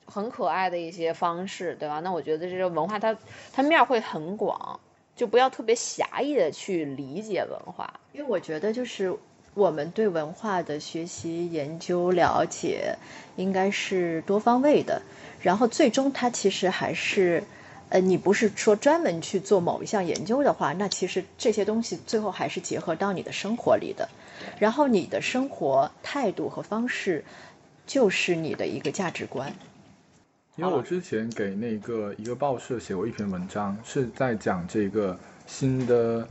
[0.07, 2.01] 很可爱的一些方式，对吧？
[2.01, 3.15] 那我觉得这个文化它
[3.53, 4.81] 它面会很广，
[5.15, 8.01] 就不要特别狭义的去理解文化。
[8.13, 9.15] 因为我觉得就是
[9.59, 12.97] 我们对文化的学习、研究、了解，
[13.35, 15.03] 应该是多方位的。
[15.43, 17.43] 然后最终它其实还是，
[17.89, 24.09] 呃，你不是说专门去做某一项研究的话，那其实这些东西最后还是结合到你的生活里的。
[24.61, 27.25] 然后你的生活态度和方式，
[27.87, 29.53] 就是你的一个价值观。
[30.57, 36.27] 因为我之前给那个一个报社写过一篇文章，是在讲这个新的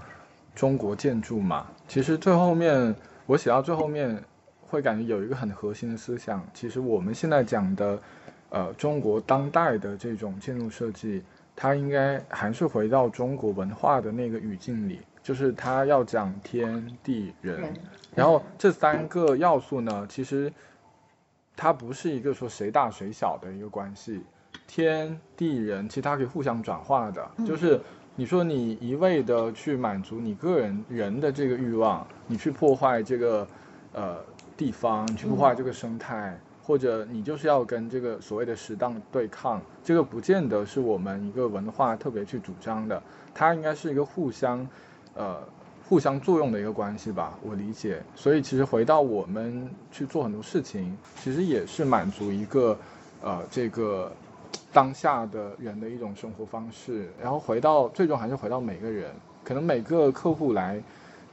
[0.53, 1.67] 中国建筑嘛。
[1.87, 2.93] 其实最后面
[3.27, 4.19] 我写到最后面，
[4.61, 6.43] 会感觉有一个很核心的思想。
[6.53, 7.99] 其实我们现在讲的，
[8.49, 11.21] 呃，中国当代的这种建筑设计，
[11.55, 17.71] 它应该还是回到中国文化的那个语境里，就是它要讲天地人，
[18.15, 20.51] 然后这三个要素呢，其实。
[21.59, 24.21] 它不是一个说谁大谁小的一个关系，
[24.67, 27.81] 天地人其实它可以互相转化的，就是
[28.19, 33.47] 你说你一味的去满足你个人人的这个欲望，你去破坏这个
[33.93, 34.17] 呃
[34.57, 43.01] 地方，去破坏这个生态，或者你就是要跟这个所谓的适当对抗，这个不见得是我们一个文化特别去主张的，
[43.35, 44.67] 它应该是一个互相
[45.13, 45.37] 呃。
[45.89, 48.03] 互相作用的一个关系吧，我理解。
[48.13, 52.77] 所以其实回到我们去做很多事情，其实也是满足一个，
[53.23, 54.11] 呃，这个
[54.77, 57.09] 当下的人的一种生活方式。
[57.19, 59.11] 然后回到最终还是回到每个人，
[59.43, 60.79] 可能每个客户来，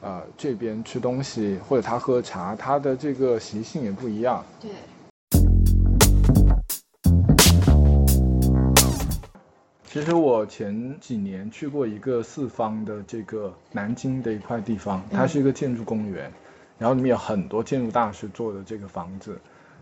[0.01, 4.43] 呃，这边吃东西或者他喝茶，他的这个习性也不一样。
[4.63, 4.71] 对。
[9.85, 16.33] 其实我前几年去过一个四方的这个南京的一块地方，它是一个建筑公园，
[16.79, 19.39] 然后里面有很多建筑大师做的这个房子。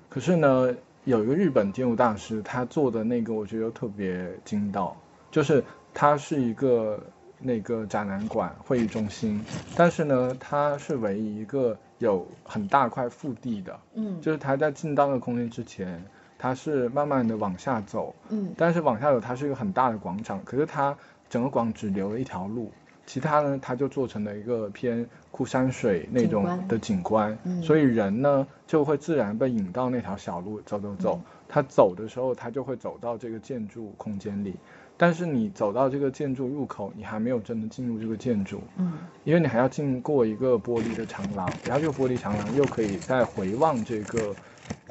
[0.08, 4.96] 可是呢，有一个日本建筑大师，他做的那个我觉得特别精到，
[5.30, 5.62] 就是
[5.92, 6.98] 他是一个
[7.38, 9.44] 那个展览馆会议中心，
[9.76, 16.02] 但是呢，它是唯一一个有很大块腹地的，嗯，就是他在进到那个空间之前。
[16.38, 20.98] 他是慢慢的往下走，嗯，但是往下走它是一个很大的广场，可是它
[21.30, 22.72] 整个广只留了一条路，
[23.06, 34.54] 其他呢它就做成了一个偏枯山水那种的景观，所以人呢就会自然被引到那条小路走走走，他走的时候他就会走到这个建筑空间里，
[34.96, 38.92] 但是你走到这个建筑入口，你还没有真的进入这个建筑，嗯，
[39.24, 44.34] 因为你还要经过一个玻璃的长廊，然后这个玻璃长廊又可以再回望这个。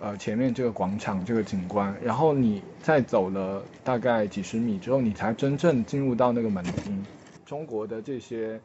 [0.02, 7.06] 呃，前面这个广场这个景观，然后你再走了大概几十米之后，你才真正进入到那个门厅。
[7.52, 8.58] 中国的这些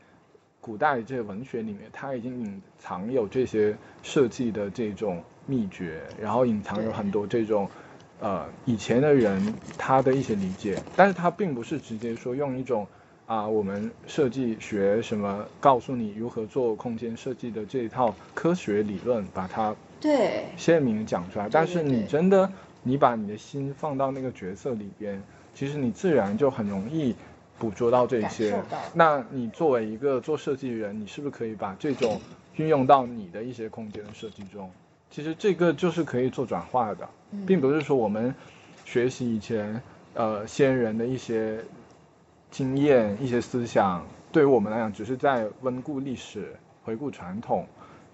[0.60, 7.68] 古代这些文学里面，它已经隐藏有这些设计的这种秘诀，然后隐藏有很多这种
[8.20, 12.86] 呃以前的人他的一些理解，但是他并不是直接说用一种
[13.26, 19.74] 啊我们设计学什么告诉你如何做空间设计的这一套科学理论把它。
[20.00, 22.48] 对，鲜明讲出来，但是你真的，
[22.84, 25.20] 你把你的心放到那个角色里边，
[25.54, 27.16] 其实你自然就很容易
[27.58, 28.62] 捕捉到这些。
[28.94, 32.20] 那你作为一个做设计的人，你是不是可以把这种
[32.56, 34.70] 运用到你的一些空间的设计中？
[35.10, 37.08] 其实这个就是可以做转化的，
[37.46, 38.34] 并不是说我们
[38.84, 39.80] 学习以前
[40.14, 41.58] 呃先人的一些
[42.50, 47.66] 经验、一些思想，对于我们来讲，只是在温故历史、回顾传统。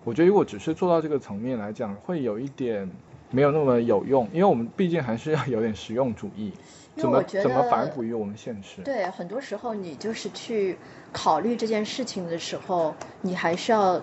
[0.04, 2.88] 我觉得如果只是做到这个层面来讲，会有一点
[3.30, 6.52] 没有那么有用，因为我们毕竟还是要有点实用主义，
[6.96, 8.82] 怎么怎么反哺于我们现实？
[8.82, 10.78] 对，很多时候你就是去
[11.12, 14.00] 考虑这件事情的时候，你还是要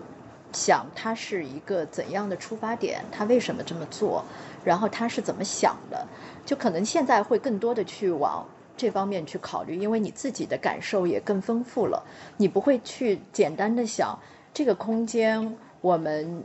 [0.51, 4.23] 想他是一个怎样的出发点，他为什么这么做，
[4.63, 6.07] 然后他是怎么想的，
[6.45, 8.43] 就可能现在会更多的去往
[8.75, 12.03] 这方面去考虑，因为你自己的感受也更丰富了，
[12.37, 14.17] 你不会去简单的想
[14.53, 15.55] 这个空间。
[15.81, 16.43] 我们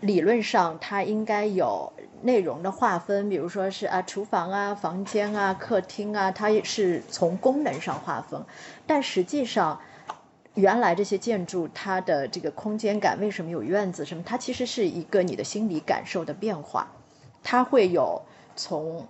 [0.00, 1.92] 理论上它应该有
[2.22, 8.44] 内容的划分，比如说是啊厨房啊、房间啊、客厅啊，它也是从功能上划分。
[8.86, 9.80] 但实际上，
[10.54, 14.22] 原来这些建筑它的这个空间感，为什么有院子什么？
[14.24, 16.92] 它其实是一个你的心理感受的变化，
[17.42, 18.22] 它会有
[18.54, 19.06] 从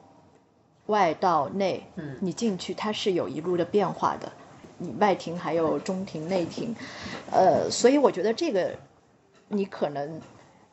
[0.87, 4.33] 外到内，嗯你进去它是有一路的变化的，
[4.79, 6.75] 你外庭还有中庭、内庭，
[7.31, 8.75] 呃，所以我觉得这个
[9.49, 10.21] 你可能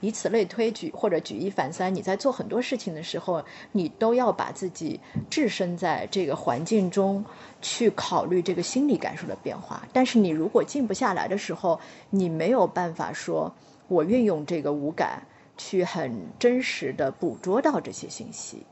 [0.01, 3.43] 以此类推举或者举一反三，你在做很多事情的时候，
[3.73, 7.23] 你都要把自己置身在这个环境中
[7.61, 9.87] 去考虑这个心理感受的变化。
[9.91, 11.79] 但是你如果静不下来的时候，
[12.09, 13.53] 你没有办法说
[13.87, 15.21] 我运用这个五感
[15.57, 18.65] 去很真实的捕捉到这些信息。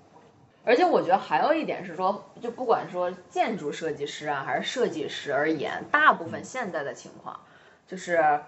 [0.64, 7.40] 而且我觉得还有一点是说，就不管说建筑设计师啊，还是设计师而言，大部分现在的情况，
[7.88, 8.42] 就是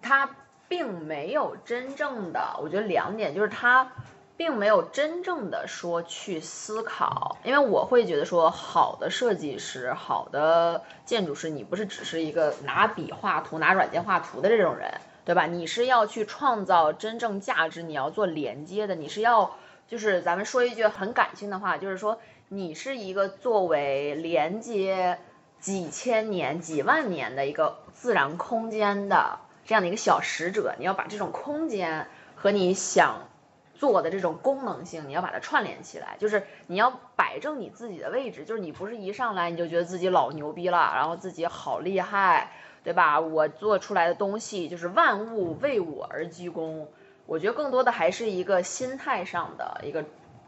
[0.00, 0.28] 他
[0.72, 3.92] 并没有真正的，我觉得两点就是他
[4.38, 14.90] 并没有真正的说去思考，因为我会觉得说，好的设计师、好的建筑师，你不是只是一个拿笔画图、拿软件画图的这种人，
[15.26, 15.44] 对吧？
[15.44, 19.54] 你是要去创造真正价值，你要做连接的，你是要。
[19.88, 22.18] 就是咱们说一句很感性的话，就是说
[22.48, 25.18] 你是一个作为连接
[25.60, 33.28] 几千年、几万年的一个自然空间的这样的一个小使者，你要把这种空间和你想
[33.74, 42.52] 做的这种功能性，你要把它串联起来，就是你要摆正你自己的位置，就是你不是一上来你就觉得自己老牛逼了，然后自己好厉害，
[42.84, 43.20] 对吧？
[43.20, 46.86] 我做出来的东西就是万物为我而鞠躬。
[47.26, 50.04] 我觉得更多的还是一个心态上的一个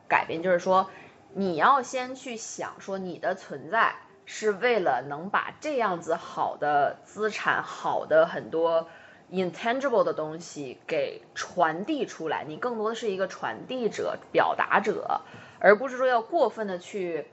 [0.09, 0.91] 改变，就是说，
[1.33, 3.95] 你要先去想，说你的存在
[4.27, 8.89] 是为了能把这样子好的资产、好的很多
[9.43, 12.45] intangible 的东西给传递出来。
[12.47, 15.21] 你更多的是一个传递者、表达者，
[15.59, 17.27] 而不是说要过分的去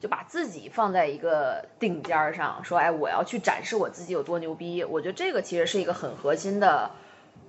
[0.00, 4.84] 就把自己放在一个顶尖儿上，说，哎，我要去展示我自己有多牛逼。
[4.84, 6.90] 我觉得这个其实是一个很核心的。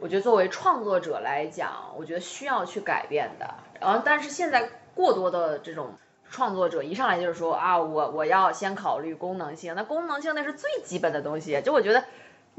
[0.01, 3.53] 我觉得作为创作者来讲，我觉得需要去改变的。
[3.81, 5.95] 然后，但是现在过多的这种
[6.31, 9.75] 创作者一上来就是说啊，我我要先考虑功能性。
[9.75, 11.61] 那功能性那是最基本的东西。
[11.61, 12.05] 就我觉得，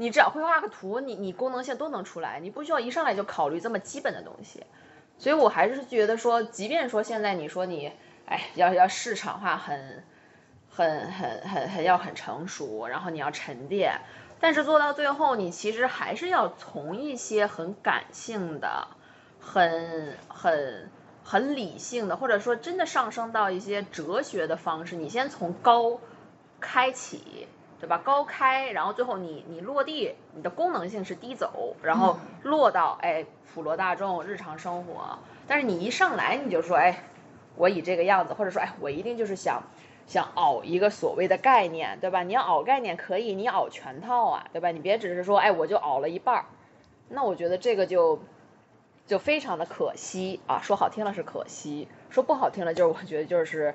[0.01, 4.65] 你只要会画个图，你你功能性都能出来，你不需要一上来就考虑这么基本的东西。
[5.19, 7.91] 所以我还是觉得说，即便说现在你说你，
[8.25, 10.03] 哎，要要市场化很
[10.71, 14.01] 很很很很要很成熟，然后你要沉淀。
[14.39, 18.87] 但是做到最后，你其实还是要从一些很感性的、
[19.39, 20.89] 很很
[21.23, 24.95] 很理性的，或者说真的上升到一些哲学的方式。
[24.95, 25.99] 你先从高
[26.59, 27.47] 开启，
[27.81, 27.97] 对吧？
[27.97, 35.19] 高开，然后最后你你落地，你的功能性是低走，然后落到哎普罗大众日常生活。
[35.47, 37.03] 但是你一上来你就说哎，
[37.57, 39.63] 我以这个样子，或者说哎我一定就是想。
[40.07, 42.23] 想熬一个所谓的概念，对吧？
[42.23, 44.69] 你要熬概念可以，你熬全套啊，对吧？
[44.71, 46.45] 你别只是说，哎，我就熬了一半儿，
[47.07, 48.19] 那我觉得这个就
[49.07, 50.59] 就非常的可惜啊。
[50.61, 53.73] 说好听了是可惜，说不好听了就是我觉得就是，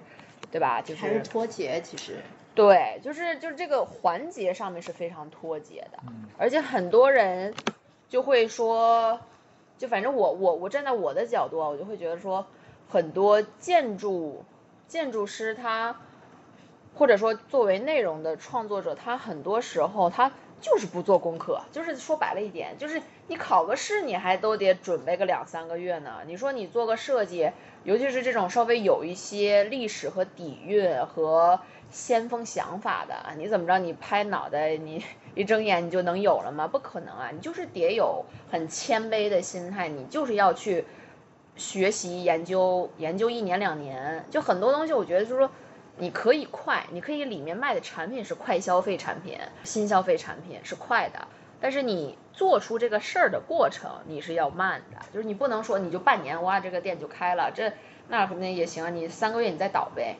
[0.51, 0.83] 对吧？
[0.83, 2.19] 就是还是脱节，其实
[2.57, 5.99] 对，就是就是这个环节上面是非常脱节的，
[6.37, 7.55] 而且很多人
[8.09, 9.21] 就会说，
[9.79, 12.45] 就反正我我我站在我的角度啊，我就会觉得说，
[12.89, 14.45] 很多建筑
[14.89, 15.97] 建筑师他。
[16.99, 20.33] 或者说，作为内容的创作者，他很多时候他
[20.63, 26.21] 就是不做功课，就是说白了一点，就是你考个试，你还都得准备个两三个月呢。
[26.27, 27.51] 你说你做个设计，
[27.85, 33.78] 尤其是这种稍微有一些历史和底蕴和先锋想法的，你怎么着？
[33.78, 36.66] 你拍脑袋，你 一睁眼你就能有了吗？
[36.66, 37.30] 不可能啊！
[37.32, 40.84] 你就是得有很谦卑的心态，你就是要去
[41.57, 44.24] 学习研究研究一年两年。
[44.30, 45.51] 就很多东西，我觉得就是说。
[45.99, 51.26] 你可以快，你可以里面卖的产品是快消费产品、新消费产品是快的，
[51.59, 57.72] 但是你做出这个事儿的过程你是要慢的，就是你不能说你就半年哇这个店就开了，这
[58.09, 60.16] 那肯定也行啊，你三个月你再倒呗。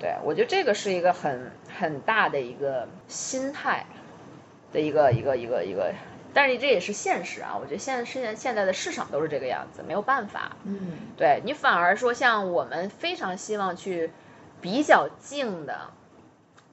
[0.00, 3.86] 对我觉得这个是一个很很大的一个心态
[4.72, 5.94] 的一个一个一个一个，
[6.34, 10.56] 但是这也是现实啊，我觉得现在现在现在的市场都是这个样子，没有办法。
[10.64, 10.80] 嗯，
[11.16, 14.10] 对你反而说像我们非常希望去。
[14.62, 15.88] 比较静的，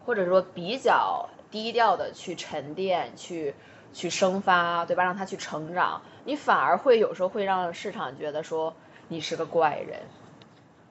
[0.05, 3.55] 或者说比较低调的去沉淀、去
[3.93, 5.05] 去生发，对吧？
[5.05, 8.75] 让他去成长，你反而会有时候会让市场觉得说
[9.07, 10.01] 你是个怪人，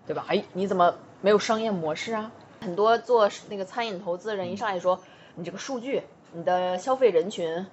[0.07, 0.25] 对吧？
[0.29, 2.33] 哎，你怎么没有商业模式啊？
[2.61, 5.01] 很多做那个餐饮投资的人一上来说，
[5.35, 6.03] 你这个数据、
[6.33, 7.67] 你的消费人群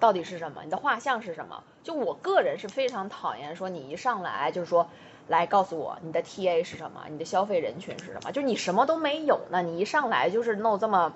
[0.00, 0.62] 到底是什么？
[0.64, 1.62] 你的画像是什么？
[1.82, 4.88] 就我个人是非常讨厌说你一上来就是说。
[5.28, 7.04] 来告诉我你的 TA 是什么？
[7.10, 8.32] 你的消费人群是什么？
[8.32, 9.60] 就你什么都没有呢？
[9.60, 11.12] 你一上来就是弄这么，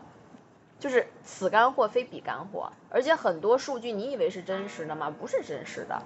[0.78, 5.11] 就是此干货非彼干货，而且很多数据你以为是真实的吗？
[5.18, 6.03] 不是真实的。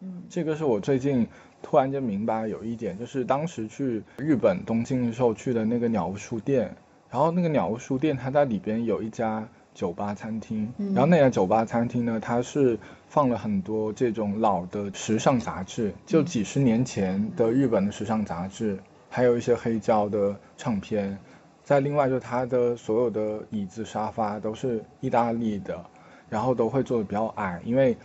[0.00, 1.26] 嗯，这个是我最近
[1.64, 6.76] 突然间明白有一点，就是当时去日本东京的时候去的那个鸟屋书店，
[7.10, 21.18] 然后那个鸟屋书店它在里边有一家酒吧餐厅，然后那家酒吧餐厅呢，它是放了很多这种老的时尚杂志，就几十年前的日本的时尚杂志，还有一些黑胶的唱片。
[21.64, 25.82] 再另外，就它的所有的椅子、沙发都是意大利的，
[26.28, 27.96] 然后都会做的比较矮，因为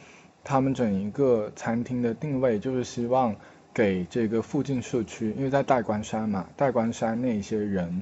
[0.50, 3.36] 他们整一个餐厅的定位就是希望
[3.72, 8.02] 给这个附近社区，因为在代官山嘛，代官山那些人，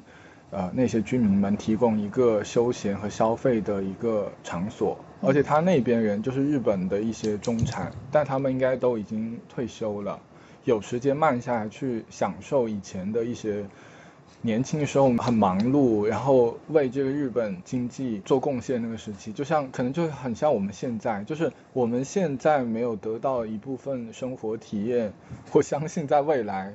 [0.52, 10.18] 呃，那些居民们提供一个休闲和消费的一个场所，而且他那边人就是日本的一些中产，但他们应该都已经退休了，
[10.64, 13.66] 有时间慢下来去享受以前的一些。
[14.42, 25.12] 年轻的时候很忙碌，然后为这个日本经济做贡献那个时期，就像可能就很像我们现在，就是我们现在没有得到一部分生活体验，
[25.52, 26.74] 我相信在未来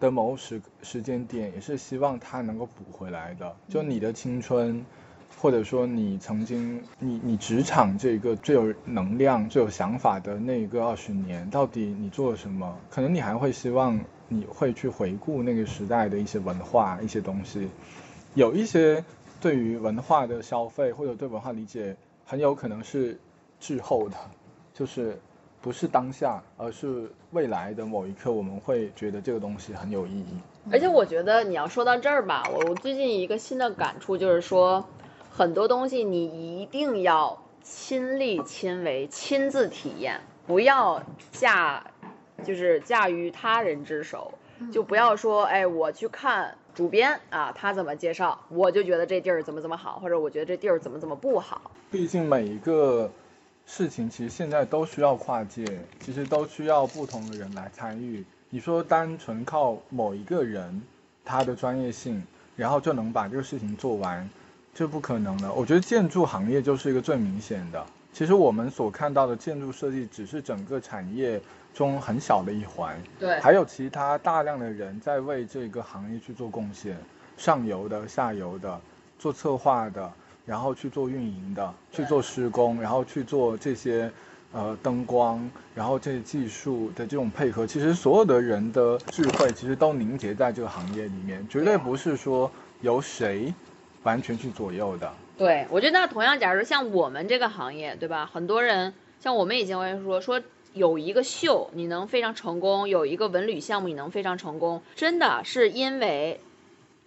[0.00, 3.54] 的某时时间点，也是希望他能够补回来的。
[3.68, 4.84] 就你的青春，
[5.40, 12.76] 或者说你曾经你你职场这个最有能量、最有想法的那一个二十年，到底你做了什么？
[12.90, 13.98] 可能你还会希望。
[14.30, 17.70] 你会去回顾那个时代的一些文化、一些东西，
[18.34, 19.02] 有一些
[19.40, 23.18] 对于文化的消费或者对文化理解，很有可能是
[23.58, 24.18] 滞后的，
[24.74, 25.18] 就是
[25.62, 30.26] 不是当下，而是未来的某一刻，我们会觉得这个东西很有意义。
[30.70, 34.86] 而且我觉得你要说到这儿吧，我我最近一个新的感触就是说，
[35.38, 41.84] 很多东西你一定要亲力亲为、亲自体验，不要驾。
[42.44, 44.32] 就是驾驭他人之手，
[44.72, 51.70] 就不要说，哎，我去看主编啊，他怎么介绍，我就觉得这地儿怎么怎么好，或者我觉得这地儿怎么怎么不好。
[51.90, 53.08] 毕竟每一个
[53.64, 55.64] 事情，其实现在都需要跨界，
[56.00, 58.24] 其实都需要不同的人来参与。
[58.50, 60.82] 你说单纯靠某一个人
[61.24, 62.22] 他的专业性，
[62.56, 64.28] 然后就能把这个事情做完，
[64.78, 65.52] 这不可能的。
[65.52, 67.84] 我觉得建筑行业就是一个最明显的。
[68.12, 71.40] 其实我们所看到的建筑设计，只是整个产业。
[71.74, 76.96] 中很小的一环，对，还有其他大量的人在为这个行业去做贡献，
[77.36, 78.80] 上游的、下游的，
[79.16, 80.10] 做策划的，
[80.44, 84.10] 然后去做运营的，去做施工，然后去做这些，
[84.50, 92.50] 呃，灯光，然后这些技术的这种配合，其实所有的人的智慧，其实都凝结在这个行业里面，绝对不是说
[92.80, 93.54] 由谁
[94.02, 95.12] 完全去左右的。
[95.36, 98.24] 对，我觉得那同样，假如像我们这个行业，对吧？
[98.26, 100.42] 很多人像我们以前会说说。
[100.74, 106.38] 有一个秀你能非常成功，有一个文旅项目你能非常成功，真的是因为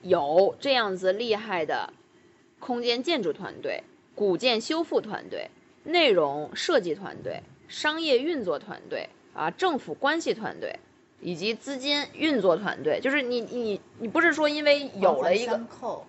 [0.02, 1.94] 有这样子厉害的
[2.60, 3.84] 空间建筑团队、
[4.14, 5.50] 古建修复团队、
[5.86, 10.78] 内容设计团队、商业运作团队啊、政府关系团队
[11.22, 15.60] 以及资金运作团队，就是你你你不是说因为有了一个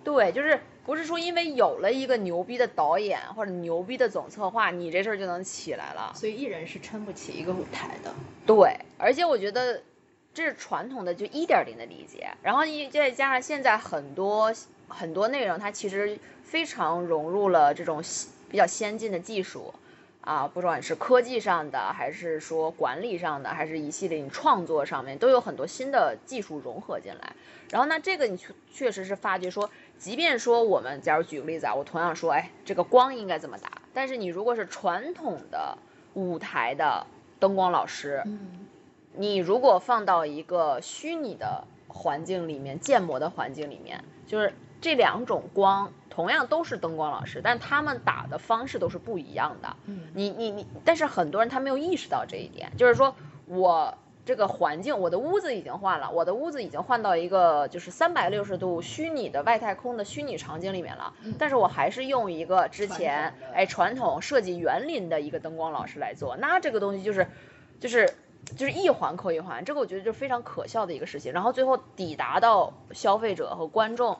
[0.03, 0.59] 对，就是。
[0.85, 6.11] 不是说因为有了一个牛逼的导演或者牛逼的总策划，你这事儿就能起来了。
[6.13, 8.13] 所以艺人是撑不起一个舞台的。
[8.45, 9.81] 对，而且我觉得
[10.33, 14.53] 这是传统的就一点零的理解，然后一再加上现在很多
[14.89, 18.03] 很多内容，它其实非常融入了这种
[18.49, 19.73] 比较先进的技术
[20.23, 27.33] 啊，不管是科技上的，还是说管理上的，还是一系列你创作上面，都有很多新的技术融合进来。
[27.69, 29.69] 然后那这个你确确实是发觉说。
[29.95, 33.71] 即便说我们，假如举个例子啊，我同样说，哎，这个光应该怎么打？
[33.93, 35.77] 但是你如果是传统的
[36.13, 37.07] 舞台的
[37.39, 38.21] 灯光老师，
[39.15, 49.75] 你如果放到一个虚拟的环境里面，建模的环境里面，就是这两种光同样都是灯光老师，但他们打的方式都是不一样的。
[49.85, 53.15] 嗯你你你，但是很多人他没有意识到这一点，就是说
[53.47, 53.97] 我。
[54.25, 61.13] 这个环境，我的屋子已经换了，我的屋子已经换到一个就是三百六十度虚拟的外太空的虚拟场景里面了。
[61.37, 67.27] 但是我还是用一个之前哎传统设计园林的一个灯光老师来做，那这个东西就是
[67.81, 68.15] 就是
[68.55, 71.33] 就是一环扣一环，这个我觉得就非常可笑的一个事情。
[71.33, 74.17] 然后最后抵达到消费者和观众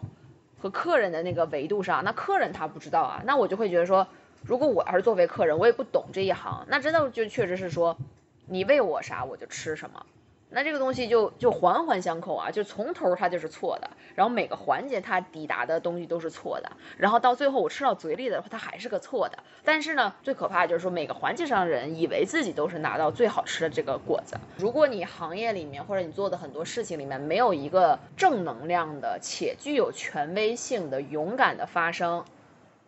[0.64, 4.08] 和客人的那个维度上，那客人他不知道啊，那我就会觉得说，
[4.46, 7.98] 如果我要是作为客人，我也不懂这一行，那真的就确实是说。
[8.46, 10.06] 你喂我啥我就吃什么，
[10.54, 19.40] 那这个东西就就环环相扣啊，就从头它就是错的，然后每个环节它抵达的东西都是错的，然后到最后我吃到嘴里的话它还是个错的。
[19.64, 24.38] 但是呢，最可怕的就是说每个环节上的人以为自己都是拿到最好吃的这个果子。
[24.58, 32.24] 如果你行业里面或者你做的很多事情里面没有一个正能量的且具有权威性的勇敢的发生，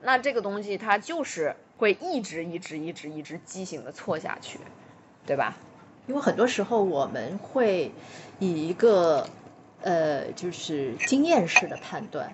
[0.01, 4.59] 那这个东西它就是会一直一直一直一直畸形的错下去。
[5.27, 5.55] 对吧？
[6.07, 7.91] 因为很多时候我们会
[8.39, 9.27] 以一个
[9.81, 12.33] 呃，就是经验式的判断，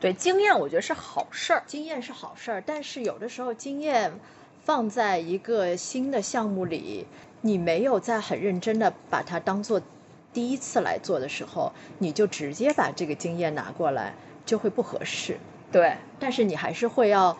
[0.00, 1.62] 对，经验我觉得是好事儿。
[1.66, 4.12] 经验是好事儿，但是有的时候经验
[4.64, 7.06] 放在一个新的项目里，
[7.40, 9.80] 你没有在很认真的把它当做
[10.32, 14.14] 第一次来做的时候，你就直接把这个经验拿过来，
[14.46, 15.38] 就会不合适。
[15.70, 17.36] 对，但是你还是会要，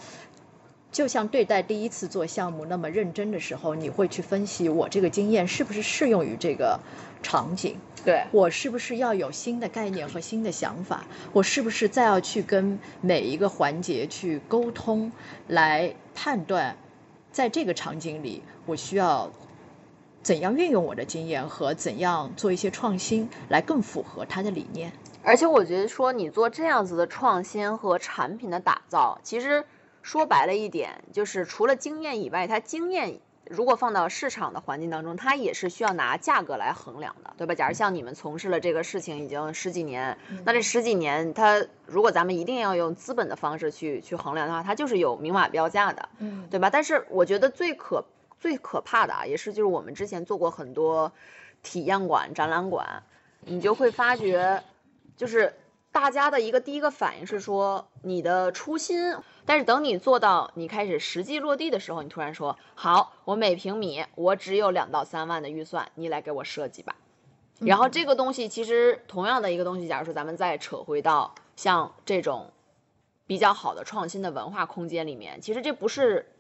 [0.90, 6.80] 就像对待第一次做项目那么认真的时候，你会去分析我这个经验是不是适用于这个
[7.22, 7.76] 场景。
[8.04, 11.04] 对，我是不是要有新的概念和新的想法？
[11.32, 15.12] 我是不是再要去跟每一个环节去沟通，
[15.46, 16.76] 来判断，
[17.32, 19.30] 在这个场景里，我需要
[20.22, 24.92] 怎样运用我的经验和怎样做一些创新，来更符合他的理念。
[25.22, 29.64] 而且我觉得说你做这样子的创新和产品的打造，其实
[30.02, 37.54] 说白了一点，就是除了经验以外，它经验如果放到市场的环境当中，它也是需要拿价格来衡量的，对吧？
[37.54, 46.68] 假如像你们从事了这个事情已经十几年，那这十几年，它如果咱们一定要用资本的方式去去衡量的话，它就是有明码标价的，嗯对吧？
[46.68, 48.04] 但是我觉得最可
[48.38, 51.10] 最可怕的啊，也是就是我们之前做过很多
[51.62, 53.02] 体验馆、展览馆，
[53.40, 54.62] 你就会发觉，
[55.16, 55.54] 就是
[55.90, 66.94] 大家的一个第一个反应是说你的初心，但是等你做到你开始实际落地的时候，你突然说好，我每平米我只有两到三万的预算，你来给我设计吧。
[67.58, 72.52] 然后这个东西其实同样的一个东西，假如说咱们再扯回到像这种
[73.26, 76.30] 比较好的创新的文化空间里面，其实这不是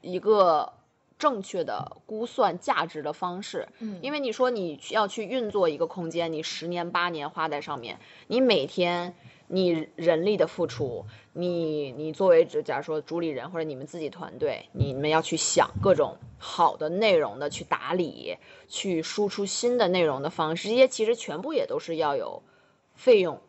[0.00, 0.72] 一个
[1.18, 3.68] 正确的估算价值的方式。
[3.80, 7.98] 嗯因为你说你要去运作一个空间，你十年八年花在上面，
[8.28, 9.14] 你每天
[9.48, 18.36] 你人力的付出，你你作为这假如说主理人或者你们自己团队，你们要去想各种好的内容的去打理，
[18.68, 22.42] 去输出新的内容的方式，这些其实全部也都是要有
[22.94, 23.40] 费用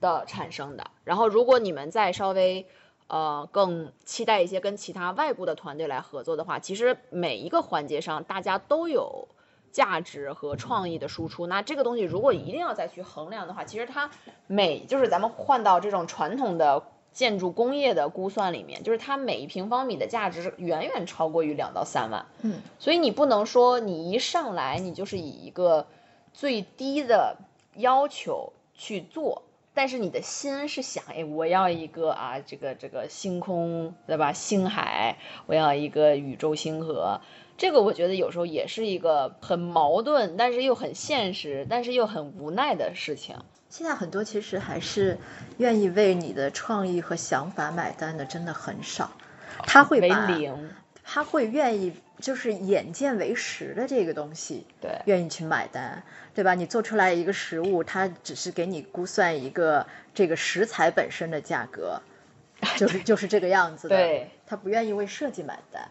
[0.00, 0.90] 的产生的。
[1.04, 2.66] 然后如果你们再稍微
[3.06, 9.28] 呃更期待一些跟其他外部的团队来合作的话，其实每一个环节上大家都有
[9.70, 11.46] 价值和创意的输出。
[11.46, 14.10] 那这个东西如果一定要再去衡量的话，其实它
[14.46, 16.82] 每就是咱们换到这种传统的
[17.12, 22.26] 建筑工业的估算里面，就是它每一平方米的价值远远超过于两到三万。
[22.42, 25.86] 嗯，所以你不能说你一上来你就是以一个
[26.32, 27.36] 最低的
[27.76, 29.42] 要求去做，
[29.74, 34.32] 但是你的心是想，哎，我要一个啊，这个这个星空，对吧？
[34.32, 37.20] 星海，我要一个宇宙星河。
[37.56, 43.36] 这个我觉得有时候也是一个很矛盾，但是又很现实，但是又很无奈的事情。
[43.68, 45.18] 现在很多其实还是
[45.58, 49.10] 愿意为你的创意和想法买单的，真的很少。
[49.58, 50.70] 他会为把，零，
[51.02, 56.02] 他会愿意就是眼见为实的这个东西，对愿意去买单，
[56.34, 56.54] 对吧？
[56.54, 62.00] 你做出来一个食物，它只是给你估算一个这个食材本身的价格，
[62.78, 63.96] 就是就是这个样子的。
[63.96, 65.90] 对，他不愿意为设计买单。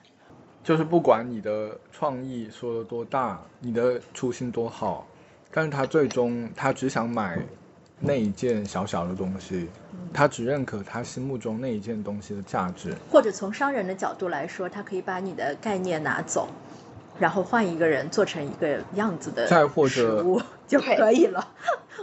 [0.63, 5.05] 就是不管你的创意说的多大，你的初心多好，
[5.51, 7.37] 但是他最终他只想买
[8.05, 9.69] 那一件小小的东西，
[10.13, 12.93] 他只认可他心目中那一件东西的价值。
[13.09, 16.49] 或者从商人的角度来说，他可以把你的概念拿走，
[17.19, 21.47] 然后换一个人做成一个样子的再或者食物 就可以了。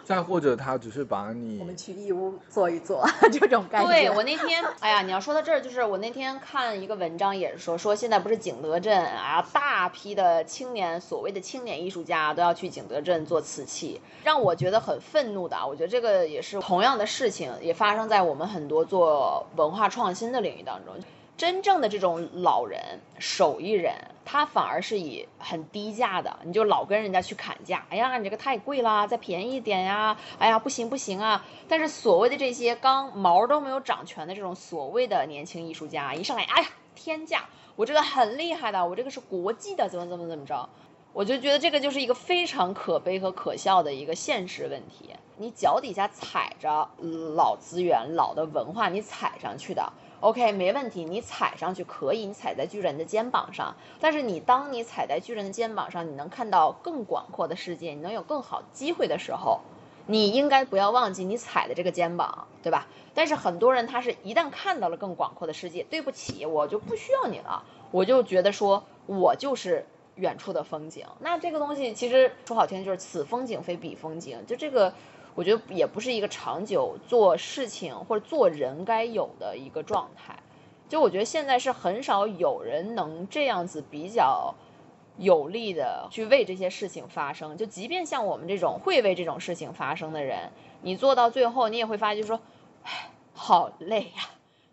[0.05, 3.91] 再或者他只是把你我们去义乌坐一做 这种概念。
[3.91, 15.67] 对我那天，哎呀，你要说到这儿，就是我那天看一个文章，也是说说现在不是景德镇啊，大批的青年，所谓的青年艺术家都要去景德镇做瓷器，让我觉得很愤怒的啊。
[15.67, 20.95] 我觉得这个也是同样的事情，也发生在我们很多做文化创新的领域当中。
[21.37, 23.95] 真正的这种老人、手艺人，
[24.33, 27.85] 他反而是以很低价的，你就老跟人家去砍价。
[27.91, 30.17] 哎呀，你这个太贵啦，再便宜一点呀！
[30.39, 31.45] 哎呀，不行不行啊！
[31.69, 37.45] 但是所谓的这些刚毛都没有长全的这种所谓的年轻艺术家，一上来，哎呀，天价！
[37.75, 40.69] 我这个很厉害的，我这个是国际的，怎么怎么怎么着？
[41.13, 45.11] 我就觉得这个就是一个非常可悲和可笑的一个现实问题。
[45.39, 46.89] 你脚底下踩着
[47.35, 53.75] 老资源、老的文化，你踩上去的，OK，没问题，你踩上去可以，你踩在巨人的肩膀上。
[54.01, 59.61] 但是你当你踩在巨人的肩膀上，你能看到更广阔的世界，你能有更好机会的时候，
[60.07, 62.87] 你应该不要忘记你踩的这个肩膀，对吧？
[63.13, 71.07] 但是很多人他是一旦看到了更广阔的世界，对不起，我就不需要你了，我就觉得说我就是远处的风景。
[71.19, 74.95] 那这个东西其实说好听就是此风景非彼风景，就这个
[75.35, 80.39] 我觉得也不是一个长久做事情或者做人该有的一个状态。
[80.89, 84.53] 就我觉得现在是很少有人能这样子比较
[85.19, 87.57] 有力的去为这些事情发生。
[87.57, 90.51] 就即便像我们这种会为这种事情发生的人，
[90.83, 92.41] 你做到最后，你也会发现，说，
[92.83, 94.31] 唉，好累呀，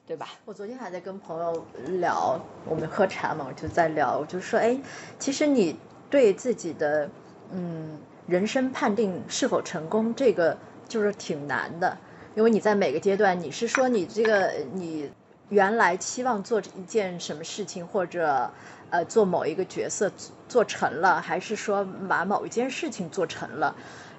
[0.08, 0.30] 对吧？
[0.46, 1.66] 我昨天还在跟朋友
[2.00, 4.76] 聊，我们喝茶嘛，我就在聊，我就说，哎，
[5.20, 5.78] 其实你
[6.10, 7.08] 对自己的
[7.52, 10.58] 嗯人生判定是否成功，这个
[10.88, 11.98] 就是挺难的，
[12.36, 15.10] 因为你在每个阶段，你是说你这个你
[15.50, 18.52] 原来期望做一件什么事情，或者
[18.90, 23.76] 呃做某一个角色做做成了，还是说把某一件事情做成了，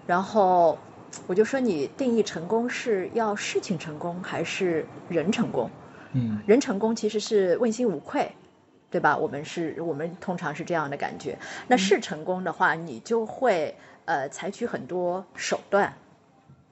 [0.06, 0.78] 然后。
[1.26, 5.70] 我就说你定义成功是要事情成功还是人成功？
[6.12, 8.32] 嗯，人成功其实是问心无愧，
[8.90, 9.16] 对吧？
[9.16, 11.38] 我们是我们通常是这样的感觉。
[11.66, 13.74] 那是成功的话，你就会
[14.08, 15.92] 呃采取很多手段，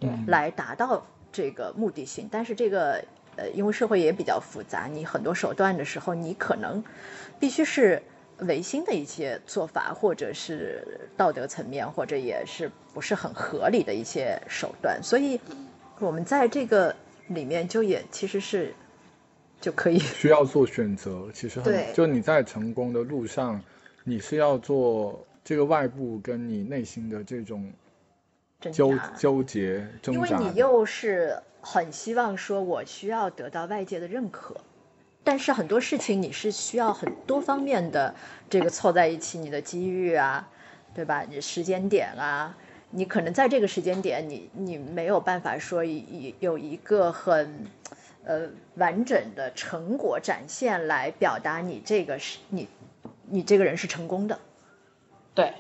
[0.01, 2.29] 对，来达到这个目的性。
[2.33, 3.05] 但是这个
[3.37, 6.83] 呃，因为社会也比较复杂，你很多手段的时候，你可能
[7.39, 8.03] 必须是。
[8.41, 15.41] 违心的一些做法，或者是道德层面，或者也是不是很合理的一些手段，所以
[15.99, 16.95] 我们在这个
[17.29, 18.75] 里面就也其实是
[19.59, 21.27] 就可以需要做选择。
[21.33, 23.59] 其实很，就你在成功的路上，
[24.05, 27.73] 你是要做这个外部跟你内心的这种
[28.73, 34.57] 纠纠结挣扎，因为你又是很希望说我需要得到外界的认可。
[35.23, 38.13] 但是很多事情你是需要很多方面的
[38.51, 40.49] 这个凑在一起，你的机遇啊，
[40.93, 41.25] 对吧？
[41.31, 42.59] 你时间点啊，
[42.91, 47.65] 你可能在这个时间点，你你没有办法说有有一个很
[48.25, 52.69] 呃完整的成果展现来表达你这个是你
[53.29, 54.37] 你这个人是成功的。
[55.37, 55.53] 对，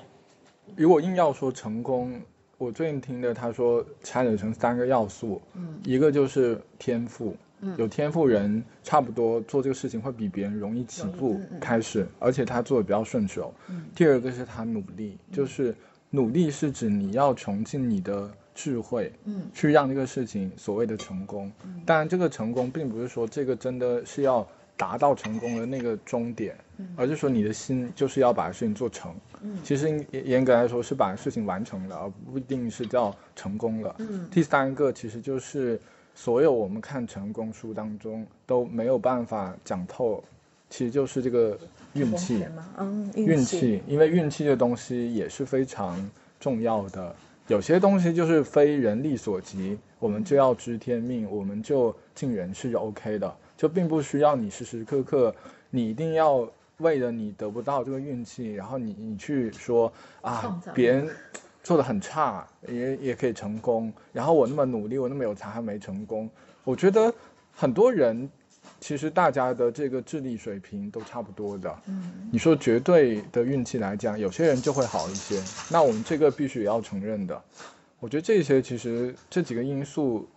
[0.74, 2.20] 如果硬要说成功，
[2.56, 7.36] 我最近听的他说拆解成三个要素，嗯，一个就是天赋。
[7.78, 13.52] 有天赋人差不多做这个事情会比别人容易起步开始，而且他做的比较顺手。
[13.94, 15.74] 第二个是他努力，就是
[16.10, 19.10] 努力是指你要穷尽你的智慧，
[19.54, 21.50] 去让这个事情所谓的成功。
[21.84, 24.46] 当然，这个成功并不是说这个真的是要
[24.76, 26.54] 达到成功的那个终点，
[26.94, 29.14] 而是说你的心就是要把事情做成。
[29.62, 33.94] 其实严格来说是把事情完成了，而不一定是叫成功了。
[33.98, 35.80] 嗯第三个其实就是。
[36.18, 40.24] 所有我们看成功书当中都没有办法讲透，
[40.70, 41.58] 其实就是这个
[41.92, 42.42] 运气，
[42.78, 46.10] 嗯，运气，因为运气这东西也是非常
[46.40, 47.14] 重要的。
[47.48, 55.34] 有些东西就是非人力所及，我们就要知天命，我们就尽人事就 OK 的，就并不需要你时时刻刻，
[55.68, 56.48] 你一定要
[56.78, 61.08] 为了你得不到这个运气，然后你你去说啊别人。
[61.66, 63.92] 做的很差，也也可以成功。
[64.12, 66.30] 然后我那么努力，我那么有才，还没成功。
[66.62, 67.12] 我觉得
[67.52, 68.30] 很多人
[68.78, 71.76] 其实大家的这个智力水平都差不多的。
[71.88, 75.42] 嗯，你说绝对的运气来讲，有些人就会好一些。
[75.68, 77.42] 那我们这个必须也要承认的。
[77.98, 80.28] 我觉得这些其实这几个因素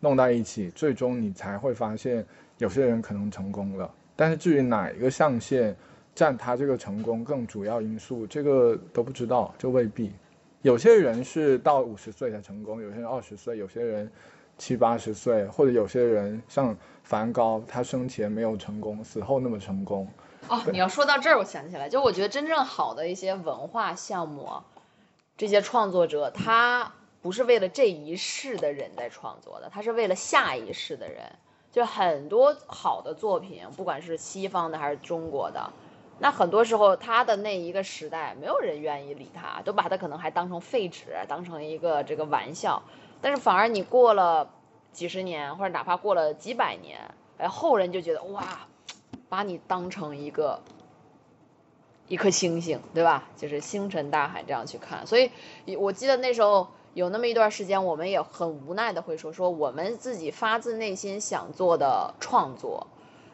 [0.00, 2.22] 弄在一起，最终你才会发现
[2.58, 3.90] 有些人可能成功了。
[4.16, 5.74] 但是至于哪一个象限
[6.14, 10.12] 占他这个成功更主要因素，这个都不知道，就未必。
[10.62, 14.10] 有些人是到五十岁才成功，有些人二十岁，有些人
[14.56, 20.08] 七八十岁，或者有些人像梵高，他生前没有成功，死后那么成功。
[20.48, 24.48] 哦，你要说到这儿，我想起来，就我觉得真正好的一些文化项目，
[25.36, 31.32] 这些创作者他不是为了这一世的人在创作的，他是为了下一世的人。
[31.74, 35.72] 就很多好的作品，不管是西方的还是中国的。
[36.20, 42.84] 那很多时候，他的那一个时代，没有人愿意理他，都把他可能还当成废纸，当成一个这个玩笑。
[43.20, 44.48] 但是反而你过了
[44.92, 47.00] 几十年，或者哪怕过了几百年，
[47.38, 48.68] 哎，后人就觉得哇，
[49.28, 50.60] 把你当成一个
[52.06, 53.24] 一颗星星，对吧？
[53.36, 55.04] 就是星辰大海这样去看。
[55.08, 55.32] 所以，
[55.74, 62.86] 我记得那时候有那么一段时间，我们也很无奈的会说，说我们自己发自内心想做的创作。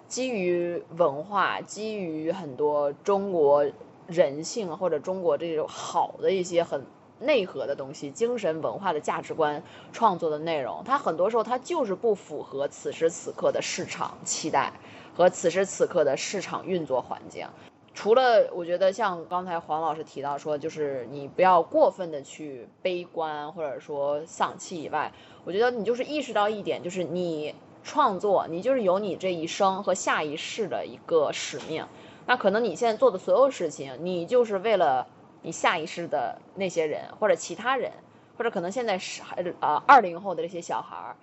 [0.09, 3.67] 基于文化，基于很多中国
[4.07, 6.87] 人性或者中国这种好的一些很
[7.19, 14.73] 内核的东西，精神文化的价值观创作的内容，它很多时候它就是不符合此时此刻的市场期待
[15.15, 17.47] 和此时此刻的市场运作环境。
[17.95, 25.13] 除了我觉得像刚才黄老师提到说，就是你不要过分的去悲观或者说丧气以外，
[25.45, 27.55] 我觉得你就是意识到一点，就是你。
[27.83, 31.87] 创作，你就是有你这一生和下一世的一个使命。
[32.27, 35.07] 那可能你现在做的所有事情，你就是为了
[35.41, 37.93] 你下一世的那些人，或者其他人，
[38.37, 39.23] 或者可能现在是
[39.61, 41.17] 呃二零后的这些小孩儿，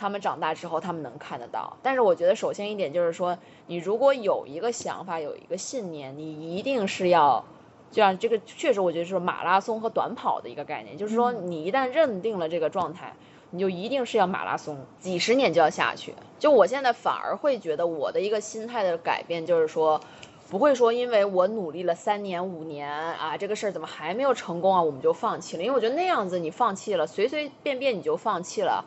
[0.00, 1.76] 他们长大之后他们能看得到。
[1.82, 3.36] 但是我觉得，首先一点就是说，
[3.66, 7.44] 你如果有一个想法，有一个信念，你一定是要
[7.90, 13.14] 就像这个确实我觉得是马拉松和短跑的一个概念，就是说你一旦认定了这个状态，
[13.50, 16.14] 你就一定是要马拉松，几十年就要下去。
[16.38, 20.00] 就我现在反而会觉得我的一个心态的改变，就是说。
[20.48, 25.62] 不会说，因为我努力了三年五年啊，这个事儿怎么还没有成功啊，我们就放弃了。
[25.62, 28.84] 因为我觉得那样子你放弃了，随随便便你就放弃了，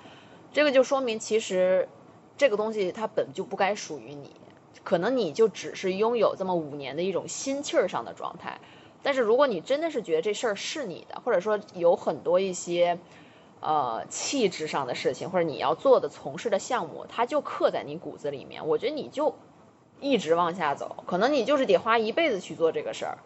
[0.54, 1.89] 这个就说明其实
[2.38, 4.32] 这个东西它本就不该属于你，
[4.84, 8.60] 可能你就只是拥有这么五年的一种心气儿上的状态。
[9.01, 12.97] 但是如果你真的是觉得这事儿是你的，或者说有很多一些
[13.60, 19.36] 呃气质上的事情，或者你要做的从事的项目，它就刻在你骨子里面，我觉得你就。
[20.01, 23.20] 一直往下走，可能你就是得花一辈子去做这个事儿，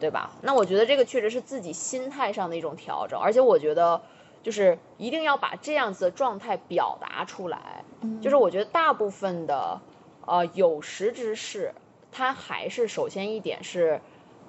[0.00, 0.32] 对吧？
[0.42, 4.02] 那我觉得这个确实是自己心态上的一种调整，而且我觉得
[4.46, 7.82] 就是一定要把这样子的状态表达出来。
[8.22, 9.80] 就是我觉得大部分的
[10.24, 11.74] 呃有识之士，
[12.12, 14.00] 他还是首先一点是，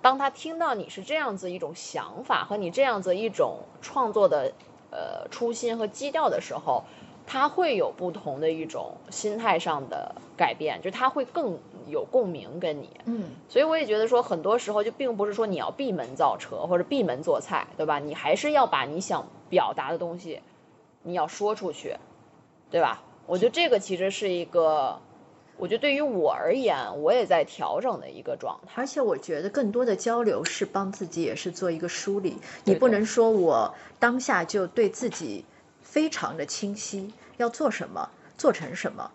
[0.03, 4.53] 当他听到你是这样子一种想法和你这样子一种创作的
[4.91, 6.83] 呃初心和基调的时候。
[7.29, 11.59] 他会有不同的一种心态上的改变，就他会更
[11.89, 17.99] 有共鸣跟你，嗯，所以我也觉得说，很多时候就并不是说你要闭门造车或者闭门做菜，对吧？
[17.99, 20.41] 你还是要把你想表达的东西，
[21.03, 21.95] 你要说出去，
[22.69, 23.03] 对吧？
[23.25, 24.99] 我觉得这个其实是一个，
[25.57, 28.73] 我觉得对于我而言，我也在调整的一个状态。
[28.75, 32.37] 而且我觉得更多的交流是帮自己，也是做一个梳理。
[32.63, 35.45] 你不能说我当下就对自己。
[35.81, 39.09] 非常的清晰，要做什么，做成什么，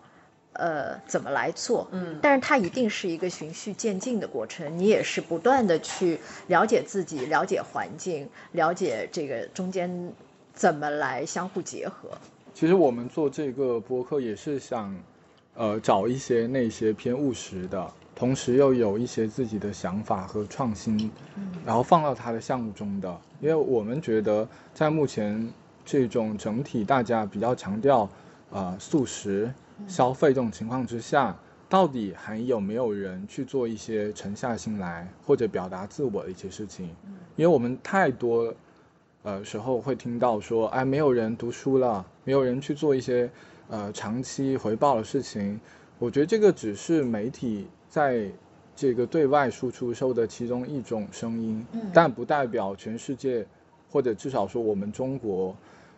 [0.53, 1.87] 呃，怎么来做？
[1.91, 10.13] 嗯，但是它一定是一个循序渐进的过程，你也是不断的去了解自己，了解环境，了解这个中间
[10.53, 12.09] 怎么来相互结合。
[12.53, 14.95] 其实我们做这个博客也是想，
[15.55, 21.11] 呃，找一些那些偏务实的，同时又有一些自己的想法和创新，
[21.65, 25.51] 然后放到他的项目中的，因为我们觉得在目前。
[25.85, 28.09] 这种整体大家比较强调，
[28.51, 29.53] 呃，素食
[29.87, 31.37] 消费这种情况之下，
[31.69, 36.87] 到底还有没有人去做一些沉下心来或者表达自我的一些事情？
[37.35, 38.53] 因为我们太多，
[39.23, 43.29] 呃，时候会听到说，哎，没有人读书了，没有人去做一些，
[43.69, 45.59] 呃，长期回报的事情。
[45.97, 48.29] 我觉得这个只是媒体在
[48.75, 53.45] 这个对外输出收的其中一种声音，但不代表全世界，
[53.89, 55.55] 或者至少说我们中国。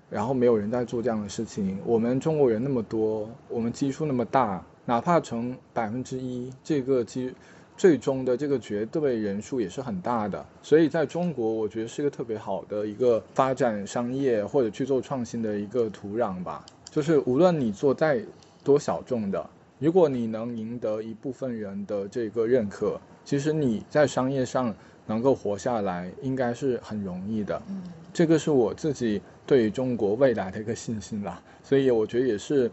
[0.10, 1.80] 然后没有人在做这样的事情。
[1.86, 7.34] 我们中国人那么多，我们基数那么大，哪怕成百分之一，这个基
[7.78, 10.46] 最终的这个绝对人数也是很大的。
[10.62, 16.66] 所以在中国，我觉得是一个特别好的一个发展商业或者去做创新的一个土壤吧。
[16.90, 18.22] 就是无论你做再
[18.64, 19.50] 多小众的，
[19.80, 24.74] 如果你能赢得一部分人的这个认可，其实你在商业上
[25.06, 27.62] 能够活下来，应该是很容易的。
[27.68, 27.84] 嗯，
[28.16, 29.22] 这个是我自己。
[29.48, 32.72] 对于中国未来的一个信心啦，所以我觉得也是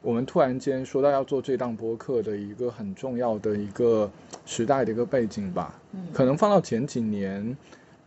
[0.00, 4.08] 我们突然间说到要做这档播客的一个很重要的一个
[4.46, 5.74] 时代的一个背景吧。
[5.90, 7.56] 嗯，可能放到前几年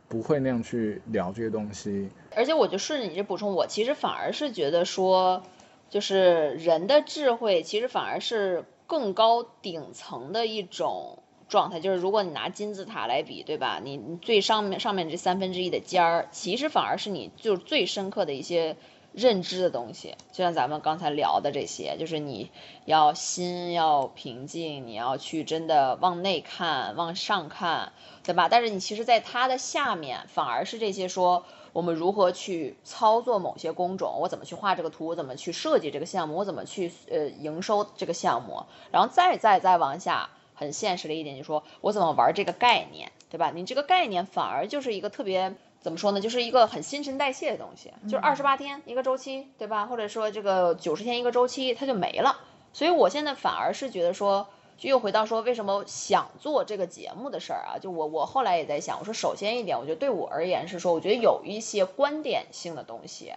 [0.07, 2.07] 不会那样去聊这些东西。
[2.33, 5.43] 而且我就顺着你这补充，我其实反而是觉得说，
[5.89, 11.19] 就是人的智慧其实反而是更高顶层的一种。
[11.51, 13.81] 状态就是，如果你拿金字塔来比，对吧？
[13.83, 18.77] 你你最上面上面这三分之一的尖儿，其实反而是你就是最深刻的一些
[19.11, 20.15] 认知的东西。
[20.31, 22.49] 就像咱们刚才聊的这些，就是你
[22.85, 27.91] 要心要平静，你要去真的往内看、往上看，
[28.23, 28.47] 对吧？
[28.47, 31.43] 但是你其实，在它的下面，反而是这些说
[31.73, 40.29] 我们如何去操作某些工种，我怎么去画这个图，我怎么去设计这个项目，我怎么去呃营收这个项目，然后再再再往下。
[40.61, 43.51] 很现实的一点就是说，我怎么玩这个概念，对吧？
[43.55, 46.21] 你这个概念反而就是一个特别怎么说呢？
[46.21, 49.87] 就是一个很新陈代谢的东西，就是二十八天一个周期，对吧？
[49.87, 52.37] 或者说这个九十天一个周期，它就没了。
[52.73, 57.79] 所以我现在反而是觉得说，就又回到说为什么想做这个节目的事儿啊？
[57.81, 63.33] 就我我后来也在想，我说首先一点，我觉得对我而言是说，我觉得有一些观点性的东西，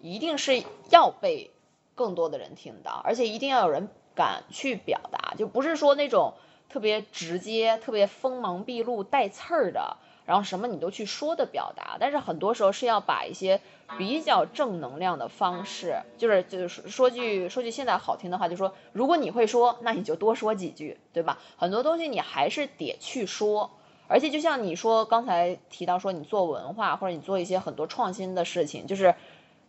[0.00, 1.50] 一定是要被
[1.94, 6.32] 更多的人听到，而且一定要有人敢去表达，就不是说那种。
[6.72, 13.60] 特别直接、特别锋芒毕露、带刺儿的，然后什么你都去说的表达，但是很多时候是要把一些
[13.98, 21.38] 比较正能量的方式，就是就是说句说句现在好听的话，就说如果你会说，那你就多说几句，对吧？
[21.58, 23.70] 很多东西你还是得去说，
[24.08, 29.14] 而且就像你说刚才提到说你做文化或者你做一些很多创新的事情，就是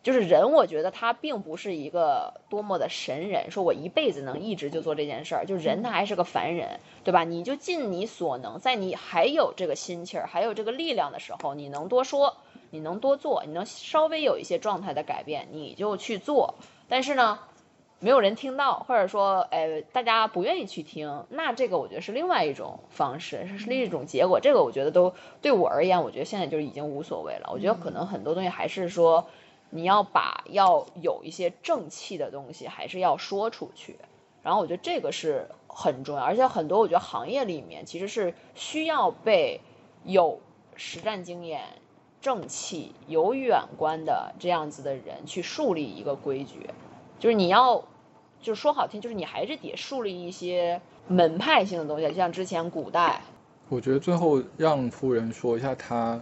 [0.03, 5.45] 就是人，我觉得他并不是一个多么的神人，说我一辈子能一直就做这件事儿。
[5.45, 7.23] 就人他还是个凡人，对吧？
[7.23, 12.35] 你就尽你所能，在你还有这个心气儿、还有这个力量的时候，你能多说，
[12.69, 16.55] 你能多做，你能稍微有一些状态的改变，你就去做。
[16.89, 17.39] 但是呢，
[17.99, 24.41] 没有人听到，或者说，哎，大家不愿意去听，那这个我觉得是另外一种方式，是另一种结果。
[24.41, 27.51] 这个我觉得都对我而言，我觉得现在就已经无所谓了。
[27.53, 29.25] 我觉得可能很多东西还是说。
[29.75, 33.97] 你要把要有一些正气的东西，还是要说出去。
[34.43, 39.61] 然后我觉得这个是很重要，而且很多我觉得行业里面其实是需要被
[40.03, 40.39] 有
[40.75, 41.63] 实战经验、
[42.21, 46.69] 正气、有远观的这样子的人去树立一个规矩。
[47.19, 47.83] 就是你要，
[48.41, 53.21] 就说好听，就是你还是得树立一些门派性的东西，就像之前古代。
[53.69, 56.19] 我觉得最后让夫人说一下她。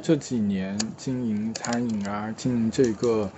[0.00, 3.28] 这几年经营餐饮啊，经营这个，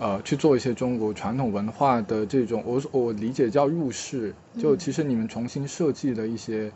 [0.00, 6.70] 呃，去做一些中国传统文化的这种，我我理解叫入世，就其实你们重新设计的一些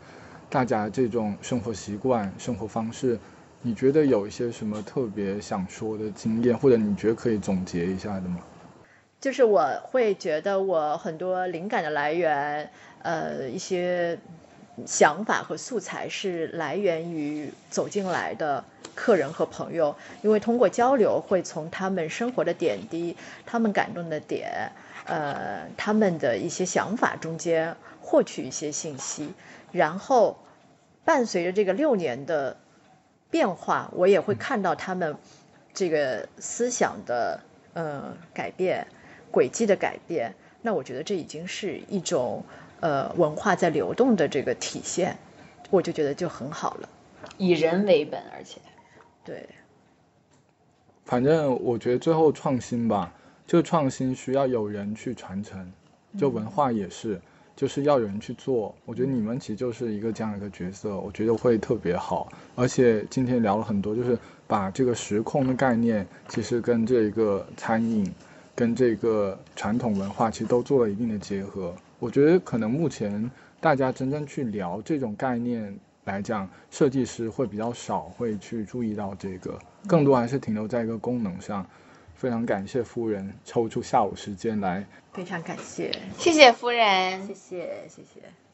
[0.49, 3.19] 大家这种生活习惯、生活方式，
[3.61, 8.39] 你觉得有一些什么特别想说的经验，或者你觉得可以总结一下的吗？
[9.19, 12.71] 就是我会觉得我很多灵感的来源，
[13.03, 14.17] 呃，一些。
[14.85, 18.63] 想法和素材是来源于走进来的
[18.95, 23.15] 客人和朋友，因为通过交流，会从他们生活的点滴、
[23.45, 24.71] 他们感动的点、
[25.05, 29.33] 呃，他们的一些想法中间获取一些信息，
[29.71, 30.37] 然后
[31.05, 32.57] 伴随着这个六年的
[33.29, 35.15] 变化，我也会看到他们
[35.73, 37.41] 这个思想的
[37.73, 38.87] 呃改变、
[39.31, 40.35] 轨迹的改变。
[40.61, 42.43] 那我觉得这已经是一种。
[42.81, 45.17] 呃，文化在流动的这个体现，
[45.69, 46.89] 我就觉得就很好了。
[47.37, 48.59] 以人为本，而且，
[49.25, 49.47] 对。
[51.05, 53.11] 反正我觉得最后创新吧，
[53.47, 55.71] 就创新需要有人去传承，
[56.17, 57.19] 就文化也是，
[57.55, 58.75] 就是要有人去做。
[58.85, 62.31] 我觉得你们其实就是一个这样一个角色，我觉得会特别好。
[62.55, 64.17] 而且今天聊了很多，就是
[64.47, 68.09] 把这个时空的概念，其实跟这个餐饮，
[68.55, 71.73] 跟这个传统文化，其实都做了一定的结合。
[71.99, 73.29] 我觉得可能目前
[73.59, 81.65] 大家真正去聊这种概念来讲，设计师会比较少会去注意到这个，更多还是停留在一个功能上。
[82.15, 88.48] 非常感谢夫人抽出下午时间来，非常感谢，谢谢夫人，谢谢谢谢。